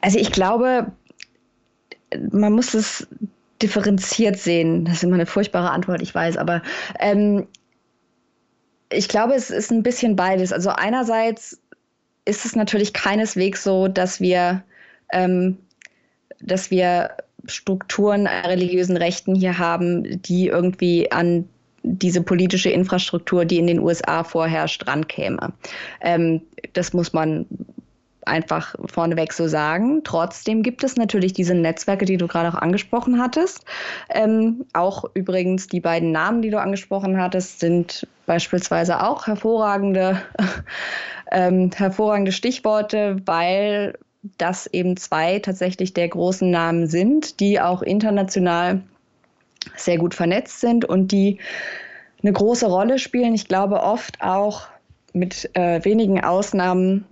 [0.00, 0.92] Also ich glaube,
[2.32, 3.06] man muss es
[3.62, 4.84] differenziert sehen.
[4.84, 6.62] Das ist immer eine furchtbare Antwort, ich weiß, aber
[6.98, 7.46] ähm,
[8.90, 10.52] ich glaube, es ist ein bisschen beides.
[10.52, 11.60] Also einerseits
[12.24, 14.62] ist es natürlich keineswegs so, dass wir,
[15.12, 15.58] ähm,
[16.40, 17.10] dass wir
[17.46, 21.48] Strukturen religiösen Rechten hier haben, die irgendwie an
[21.82, 25.52] diese politische Infrastruktur, die in den USA vorherrscht, rankäme.
[26.02, 26.42] Ähm,
[26.74, 27.46] das muss man
[28.26, 30.02] einfach vorneweg so sagen.
[30.04, 33.64] Trotzdem gibt es natürlich diese Netzwerke, die du gerade auch angesprochen hattest.
[34.08, 40.20] Ähm, auch übrigens die beiden Namen, die du angesprochen hattest, sind beispielsweise auch hervorragende,
[41.32, 43.98] ähm, hervorragende Stichworte, weil
[44.38, 48.82] das eben zwei tatsächlich der großen Namen sind, die auch international
[49.76, 51.38] sehr gut vernetzt sind und die
[52.22, 53.34] eine große Rolle spielen.
[53.34, 54.68] Ich glaube oft auch
[55.12, 57.06] mit äh, wenigen Ausnahmen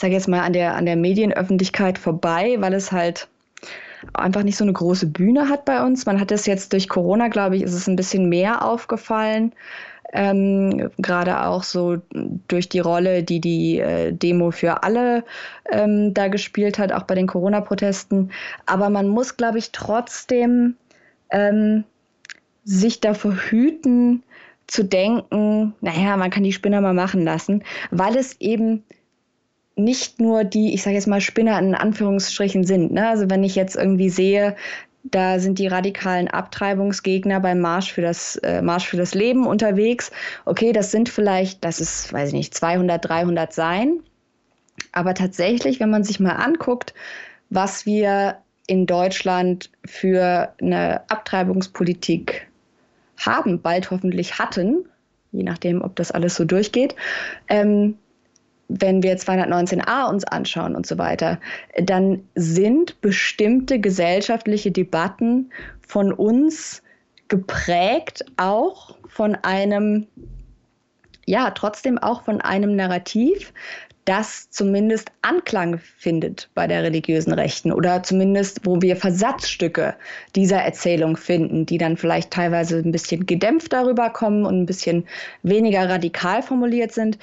[0.00, 3.28] sage jetzt mal, an der, an der Medienöffentlichkeit vorbei, weil es halt
[4.14, 6.06] einfach nicht so eine große Bühne hat bei uns.
[6.06, 9.52] Man hat es jetzt durch Corona, glaube ich, ist es ein bisschen mehr aufgefallen.
[10.12, 11.98] Ähm, Gerade auch so
[12.48, 15.22] durch die Rolle, die die äh, Demo für alle
[15.70, 18.32] ähm, da gespielt hat, auch bei den Corona-Protesten.
[18.66, 20.76] Aber man muss, glaube ich, trotzdem
[21.30, 21.84] ähm,
[22.64, 24.22] sich davor hüten,
[24.66, 28.84] zu denken, naja, man kann die Spinner mal machen lassen, weil es eben
[29.84, 32.92] nicht nur die, ich sage jetzt mal, Spinner in Anführungsstrichen sind.
[32.92, 33.08] Ne?
[33.08, 34.56] Also wenn ich jetzt irgendwie sehe,
[35.02, 40.10] da sind die radikalen Abtreibungsgegner beim Marsch für das äh, Marsch für das Leben unterwegs.
[40.44, 44.00] Okay, das sind vielleicht, das ist, weiß ich nicht, 200, 300 sein.
[44.92, 46.94] Aber tatsächlich, wenn man sich mal anguckt,
[47.48, 52.46] was wir in Deutschland für eine Abtreibungspolitik
[53.18, 54.84] haben, bald hoffentlich hatten,
[55.32, 56.94] je nachdem, ob das alles so durchgeht.
[57.48, 57.98] Ähm,
[58.70, 61.40] wenn wir 219a uns anschauen und so weiter,
[61.82, 65.50] dann sind bestimmte gesellschaftliche Debatten
[65.80, 66.82] von uns
[67.28, 70.06] geprägt auch von einem,
[71.26, 73.52] ja, trotzdem auch von einem Narrativ,
[74.04, 79.94] das zumindest Anklang findet bei der religiösen Rechten oder zumindest, wo wir Versatzstücke
[80.34, 85.06] dieser Erzählung finden, die dann vielleicht teilweise ein bisschen gedämpft darüber kommen und ein bisschen
[85.42, 87.18] weniger radikal formuliert sind,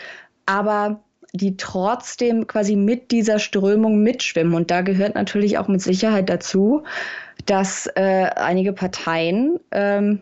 [0.45, 1.01] aber
[1.33, 4.53] die trotzdem quasi mit dieser Strömung mitschwimmen.
[4.53, 6.83] Und da gehört natürlich auch mit Sicherheit dazu,
[7.45, 10.19] dass äh, einige Parteien, ähm,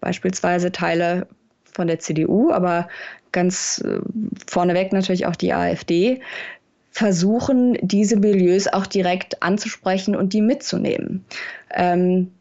[0.00, 1.26] beispielsweise Teile
[1.64, 2.88] von der CDU, aber
[3.32, 4.00] ganz äh,
[4.46, 6.20] vorneweg natürlich auch die AfD,
[6.90, 11.24] versuchen, diese Milieus auch direkt anzusprechen und die mitzunehmen.
[11.72, 12.32] Ähm,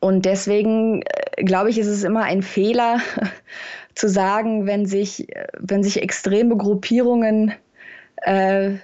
[0.00, 2.98] und deswegen äh, glaube ich, ist es immer ein Fehler
[4.00, 5.26] zu sagen, wenn sich,
[5.58, 7.52] wenn sich extreme Gruppierungen
[8.22, 8.76] äh,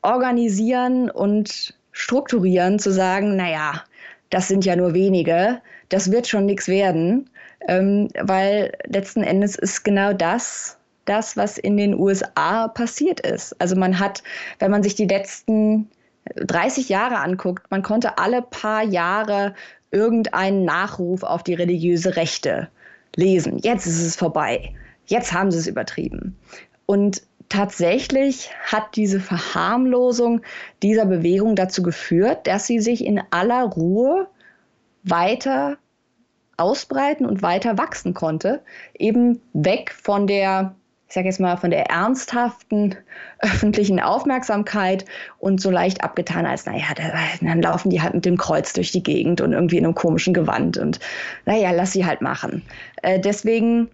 [0.00, 3.84] organisieren und strukturieren, zu sagen, naja,
[4.30, 5.60] das sind ja nur wenige,
[5.90, 7.28] das wird schon nichts werden,
[7.68, 13.54] ähm, weil letzten Endes ist genau das, das, was in den USA passiert ist.
[13.60, 14.22] Also man hat,
[14.58, 15.90] wenn man sich die letzten
[16.36, 19.54] 30 Jahre anguckt, man konnte alle paar Jahre
[19.90, 22.70] irgendeinen Nachruf auf die religiöse Rechte
[23.16, 23.58] lesen.
[23.58, 24.74] Jetzt ist es vorbei.
[25.06, 26.36] Jetzt haben sie es übertrieben.
[26.86, 30.40] Und tatsächlich hat diese Verharmlosung
[30.82, 34.28] dieser Bewegung dazu geführt, dass sie sich in aller Ruhe
[35.02, 35.78] weiter
[36.56, 38.62] ausbreiten und weiter wachsen konnte,
[38.94, 40.74] eben weg von der
[41.12, 42.96] ich sage jetzt mal, von der ernsthaften
[43.40, 45.04] öffentlichen Aufmerksamkeit
[45.40, 46.86] und so leicht abgetan als, naja,
[47.42, 50.32] dann laufen die halt mit dem Kreuz durch die Gegend und irgendwie in einem komischen
[50.32, 51.00] Gewand und
[51.44, 52.62] naja, lass sie halt machen.
[53.02, 53.90] Äh, deswegen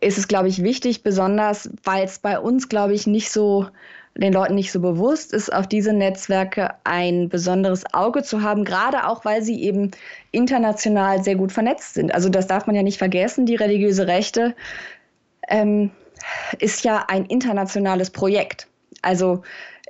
[0.00, 3.66] ist es, glaube ich, wichtig, besonders weil es bei uns, glaube ich, nicht so
[4.14, 9.08] den Leuten nicht so bewusst ist, auf diese Netzwerke ein besonderes Auge zu haben, gerade
[9.08, 9.90] auch, weil sie eben
[10.30, 12.14] international sehr gut vernetzt sind.
[12.14, 14.54] Also das darf man ja nicht vergessen, die religiöse Rechte
[15.48, 15.90] ähm,
[16.58, 18.66] ist ja ein internationales Projekt.
[19.02, 19.42] Also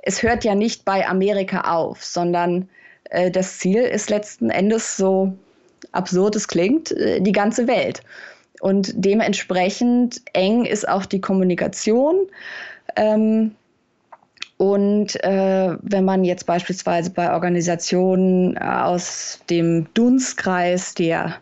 [0.03, 2.69] es hört ja nicht bei Amerika auf, sondern
[3.09, 5.33] äh, das Ziel ist letzten Endes, so
[5.91, 8.01] absurd es klingt, äh, die ganze Welt.
[8.59, 12.27] Und dementsprechend eng ist auch die Kommunikation.
[12.95, 13.55] Ähm,
[14.57, 21.35] und äh, wenn man jetzt beispielsweise bei Organisationen aus dem Dunstkreis der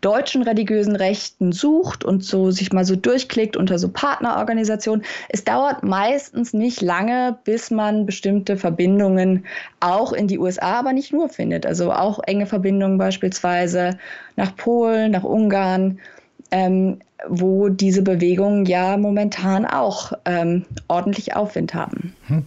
[0.00, 5.04] deutschen religiösen Rechten sucht und so sich mal so durchklickt unter so Partnerorganisationen.
[5.28, 9.44] Es dauert meistens nicht lange, bis man bestimmte Verbindungen
[9.80, 11.66] auch in die USA, aber nicht nur findet.
[11.66, 13.98] Also auch enge Verbindungen beispielsweise
[14.36, 15.98] nach Polen, nach Ungarn.
[16.50, 22.14] Ähm, wo diese Bewegungen ja momentan auch ähm, ordentlich Aufwind haben.
[22.28, 22.44] Hm.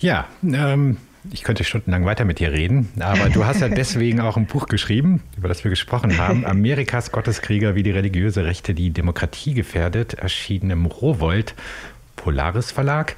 [0.00, 0.98] Ja, ähm,
[1.32, 4.66] ich könnte stundenlang weiter mit dir reden, aber du hast ja deswegen auch ein Buch
[4.66, 6.44] geschrieben, über das wir gesprochen haben.
[6.44, 11.54] Amerikas Gotteskrieger, wie die religiöse Rechte die Demokratie gefährdet, erschienen im Rowold
[12.16, 13.16] Polaris Verlag.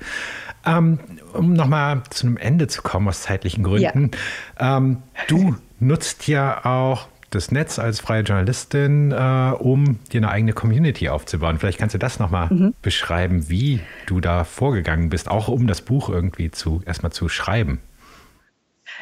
[0.64, 0.98] Ähm,
[1.32, 4.10] um nochmal zu einem Ende zu kommen, aus zeitlichen Gründen.
[4.58, 4.78] Ja.
[4.78, 4.98] Ähm,
[5.28, 11.08] du nutzt ja auch das Netz als freie Journalistin, äh, um dir eine eigene Community
[11.08, 11.58] aufzubauen.
[11.58, 12.74] Vielleicht kannst du das nochmal mhm.
[12.82, 17.80] beschreiben, wie du da vorgegangen bist, auch um das Buch irgendwie zu erstmal zu schreiben.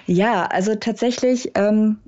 [0.07, 1.99] Ja, also tatsächlich ähm,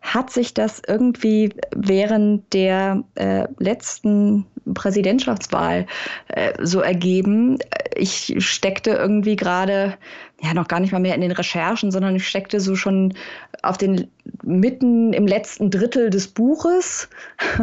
[0.00, 5.86] hat sich das irgendwie während der äh, letzten Präsidentschaftswahl
[6.28, 7.58] äh, so ergeben.
[7.94, 9.96] Ich steckte irgendwie gerade,
[10.40, 13.14] ja, noch gar nicht mal mehr in den Recherchen, sondern ich steckte so schon
[13.62, 14.10] auf den
[14.42, 17.08] mitten im letzten Drittel des Buches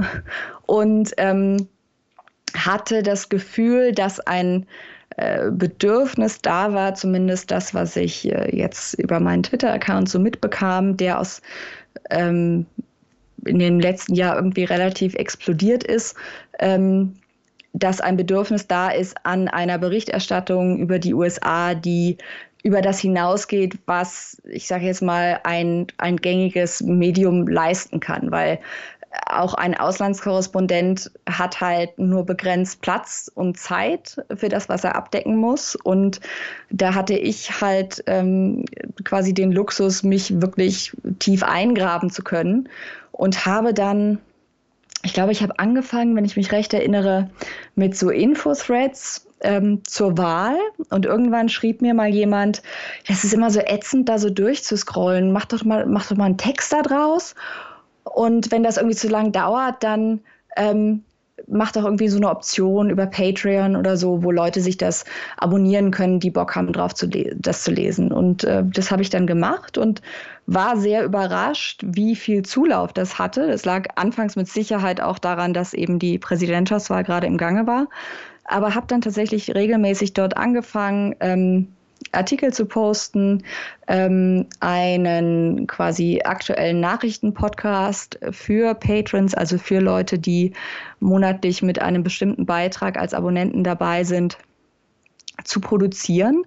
[0.66, 1.68] und ähm,
[2.56, 4.66] hatte das Gefühl, dass ein
[5.52, 11.20] Bedürfnis da war, zumindest das, was ich äh, jetzt über meinen Twitter-Account so mitbekam, der
[11.20, 11.42] aus
[12.12, 12.66] ähm,
[13.46, 16.16] in dem letzten Jahr irgendwie relativ explodiert ist,
[16.60, 17.16] ähm,
[17.74, 22.18] dass ein Bedürfnis da ist an einer Berichterstattung über die USA, die
[22.64, 28.60] über das hinausgeht, was ich sage jetzt mal ein, ein gängiges Medium leisten kann, weil
[29.26, 35.38] auch ein Auslandskorrespondent hat halt nur begrenzt Platz und Zeit für das, was er abdecken
[35.38, 35.76] muss.
[35.76, 36.20] Und
[36.70, 38.66] da hatte ich halt ähm,
[39.04, 42.70] quasi den Luxus, mich wirklich tief eingraben zu können
[43.12, 44.20] und habe dann,
[45.04, 47.30] ich glaube, ich habe angefangen, wenn ich mich recht erinnere,
[47.76, 50.58] mit so Info-Threads ähm, zur Wahl
[50.90, 52.62] und irgendwann schrieb mir mal jemand,
[53.08, 55.32] das ist immer so ätzend, da so durchzuscrollen.
[55.32, 57.36] Mach doch mal, mach doch mal einen Text da draus.
[58.14, 60.22] Und wenn das irgendwie zu lang dauert, dann
[60.56, 61.04] ähm,
[61.48, 65.06] mach doch irgendwie so eine Option über Patreon oder so, wo Leute sich das
[65.38, 68.12] abonnieren können, die Bock haben, drauf zu das zu lesen.
[68.12, 70.02] Und äh, das habe ich dann gemacht und
[70.48, 73.48] war sehr überrascht, wie viel Zulauf das hatte.
[73.48, 77.88] Das lag anfangs mit Sicherheit auch daran, dass eben die Präsidentschaftswahl gerade im Gange war.
[78.46, 81.68] Aber habe dann tatsächlich regelmäßig dort angefangen, ähm,
[82.12, 83.44] Artikel zu posten,
[83.88, 90.54] ähm, einen quasi aktuellen Nachrichtenpodcast für Patrons, also für Leute, die
[91.00, 94.38] monatlich mit einem bestimmten Beitrag als Abonnenten dabei sind,
[95.44, 96.44] zu produzieren.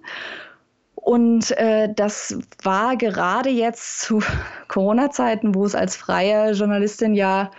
[0.95, 4.21] Und äh, das war gerade jetzt zu
[4.67, 7.51] Corona-Zeiten, wo es als freie Journalistin ja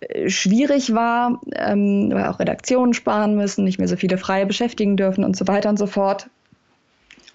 [0.00, 4.96] äh, schwierig war, ähm, weil auch Redaktionen sparen müssen, nicht mehr so viele Freie beschäftigen
[4.96, 6.28] dürfen und so weiter und so fort.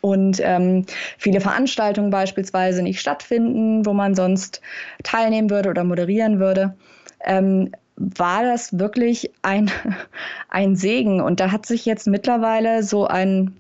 [0.01, 0.85] Und ähm,
[1.17, 4.61] viele Veranstaltungen beispielsweise nicht stattfinden, wo man sonst
[5.03, 6.75] teilnehmen würde oder moderieren würde.
[7.25, 9.69] Ähm, war das wirklich ein,
[10.49, 11.21] ein Segen.
[11.21, 13.55] Und da hat sich jetzt mittlerweile so ein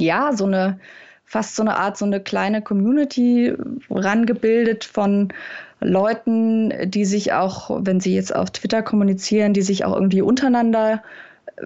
[0.00, 0.80] ja, so eine,
[1.24, 3.54] fast so eine Art, so eine kleine Community
[3.88, 5.32] rangebildet von
[5.80, 11.02] Leuten, die sich auch, wenn sie jetzt auf Twitter kommunizieren, die sich auch irgendwie untereinander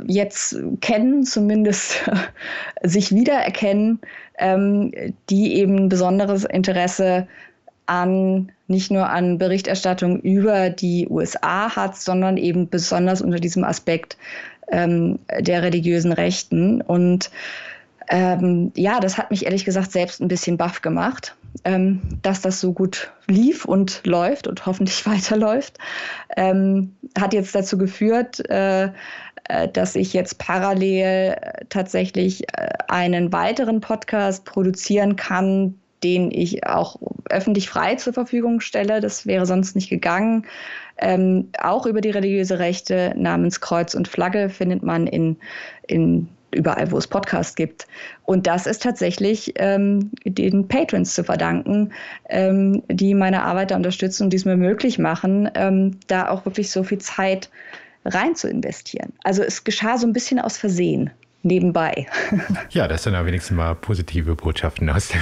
[0.07, 2.11] jetzt kennen, zumindest
[2.82, 4.01] sich wiedererkennen,
[4.38, 4.92] ähm,
[5.30, 7.26] die eben besonderes Interesse
[7.86, 14.16] an nicht nur an Berichterstattung über die USA hat, sondern eben besonders unter diesem Aspekt
[14.68, 16.80] ähm, der religiösen Rechten.
[16.80, 17.30] Und
[18.09, 22.61] ähm, ja, das hat mich ehrlich gesagt selbst ein bisschen baff gemacht, ähm, dass das
[22.61, 25.78] so gut lief und läuft und hoffentlich weiterläuft.
[26.36, 28.90] Ähm, hat jetzt dazu geführt, äh,
[29.48, 36.66] äh, dass ich jetzt parallel äh, tatsächlich äh, einen weiteren Podcast produzieren kann, den ich
[36.66, 36.96] auch
[37.30, 39.00] öffentlich frei zur Verfügung stelle.
[39.00, 40.46] Das wäre sonst nicht gegangen.
[40.96, 45.36] Ähm, auch über die religiöse Rechte namens Kreuz und Flagge findet man in,
[45.86, 47.86] in überall, wo es Podcasts gibt.
[48.24, 51.92] Und das ist tatsächlich ähm, den Patrons zu verdanken,
[52.28, 56.44] ähm, die meine Arbeit da unterstützen und die es mir möglich machen, ähm, da auch
[56.44, 57.50] wirklich so viel Zeit
[58.05, 59.12] rein zu investieren.
[59.22, 61.11] Also es geschah so ein bisschen aus Versehen
[61.42, 62.07] nebenbei.
[62.70, 65.20] Ja, das sind ja wenigstens mal positive Botschaften aus der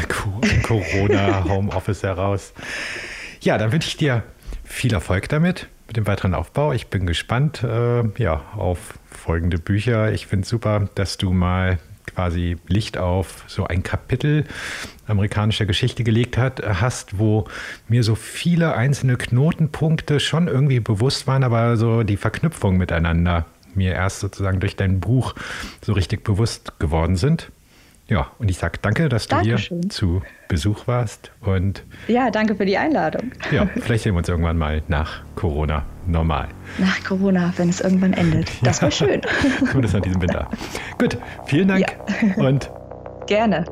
[0.63, 2.55] Corona-Homeoffice heraus.
[3.41, 4.23] Ja, dann wünsche ich dir
[4.65, 6.73] viel Erfolg damit, mit dem weiteren Aufbau.
[6.73, 10.11] Ich bin gespannt äh, ja, auf folgende Bücher.
[10.11, 14.47] Ich finde es super, dass du mal quasi Licht auf so ein Kapitel
[15.07, 17.45] amerikanischer Geschichte gelegt hat, hast, wo
[17.89, 23.93] mir so viele einzelne Knotenpunkte schon irgendwie bewusst waren, aber so die Verknüpfung miteinander mir
[23.93, 25.35] erst sozusagen durch dein Buch
[25.83, 27.53] so richtig bewusst geworden sind.
[28.09, 29.83] Ja, und ich sage danke, dass du Dankeschön.
[29.83, 31.31] hier zu Besuch warst.
[31.41, 33.33] Und ja, danke für die Einladung.
[33.51, 36.49] Ja, vielleicht sehen wir uns irgendwann mal nach Corona normal.
[36.79, 38.51] Nach Corona, wenn es irgendwann endet.
[38.63, 39.23] Das wäre schön.
[39.67, 40.49] Zumindest an diesem Winter.
[40.99, 42.45] Gut, vielen Dank ja.
[42.45, 42.71] und
[43.27, 43.65] gerne.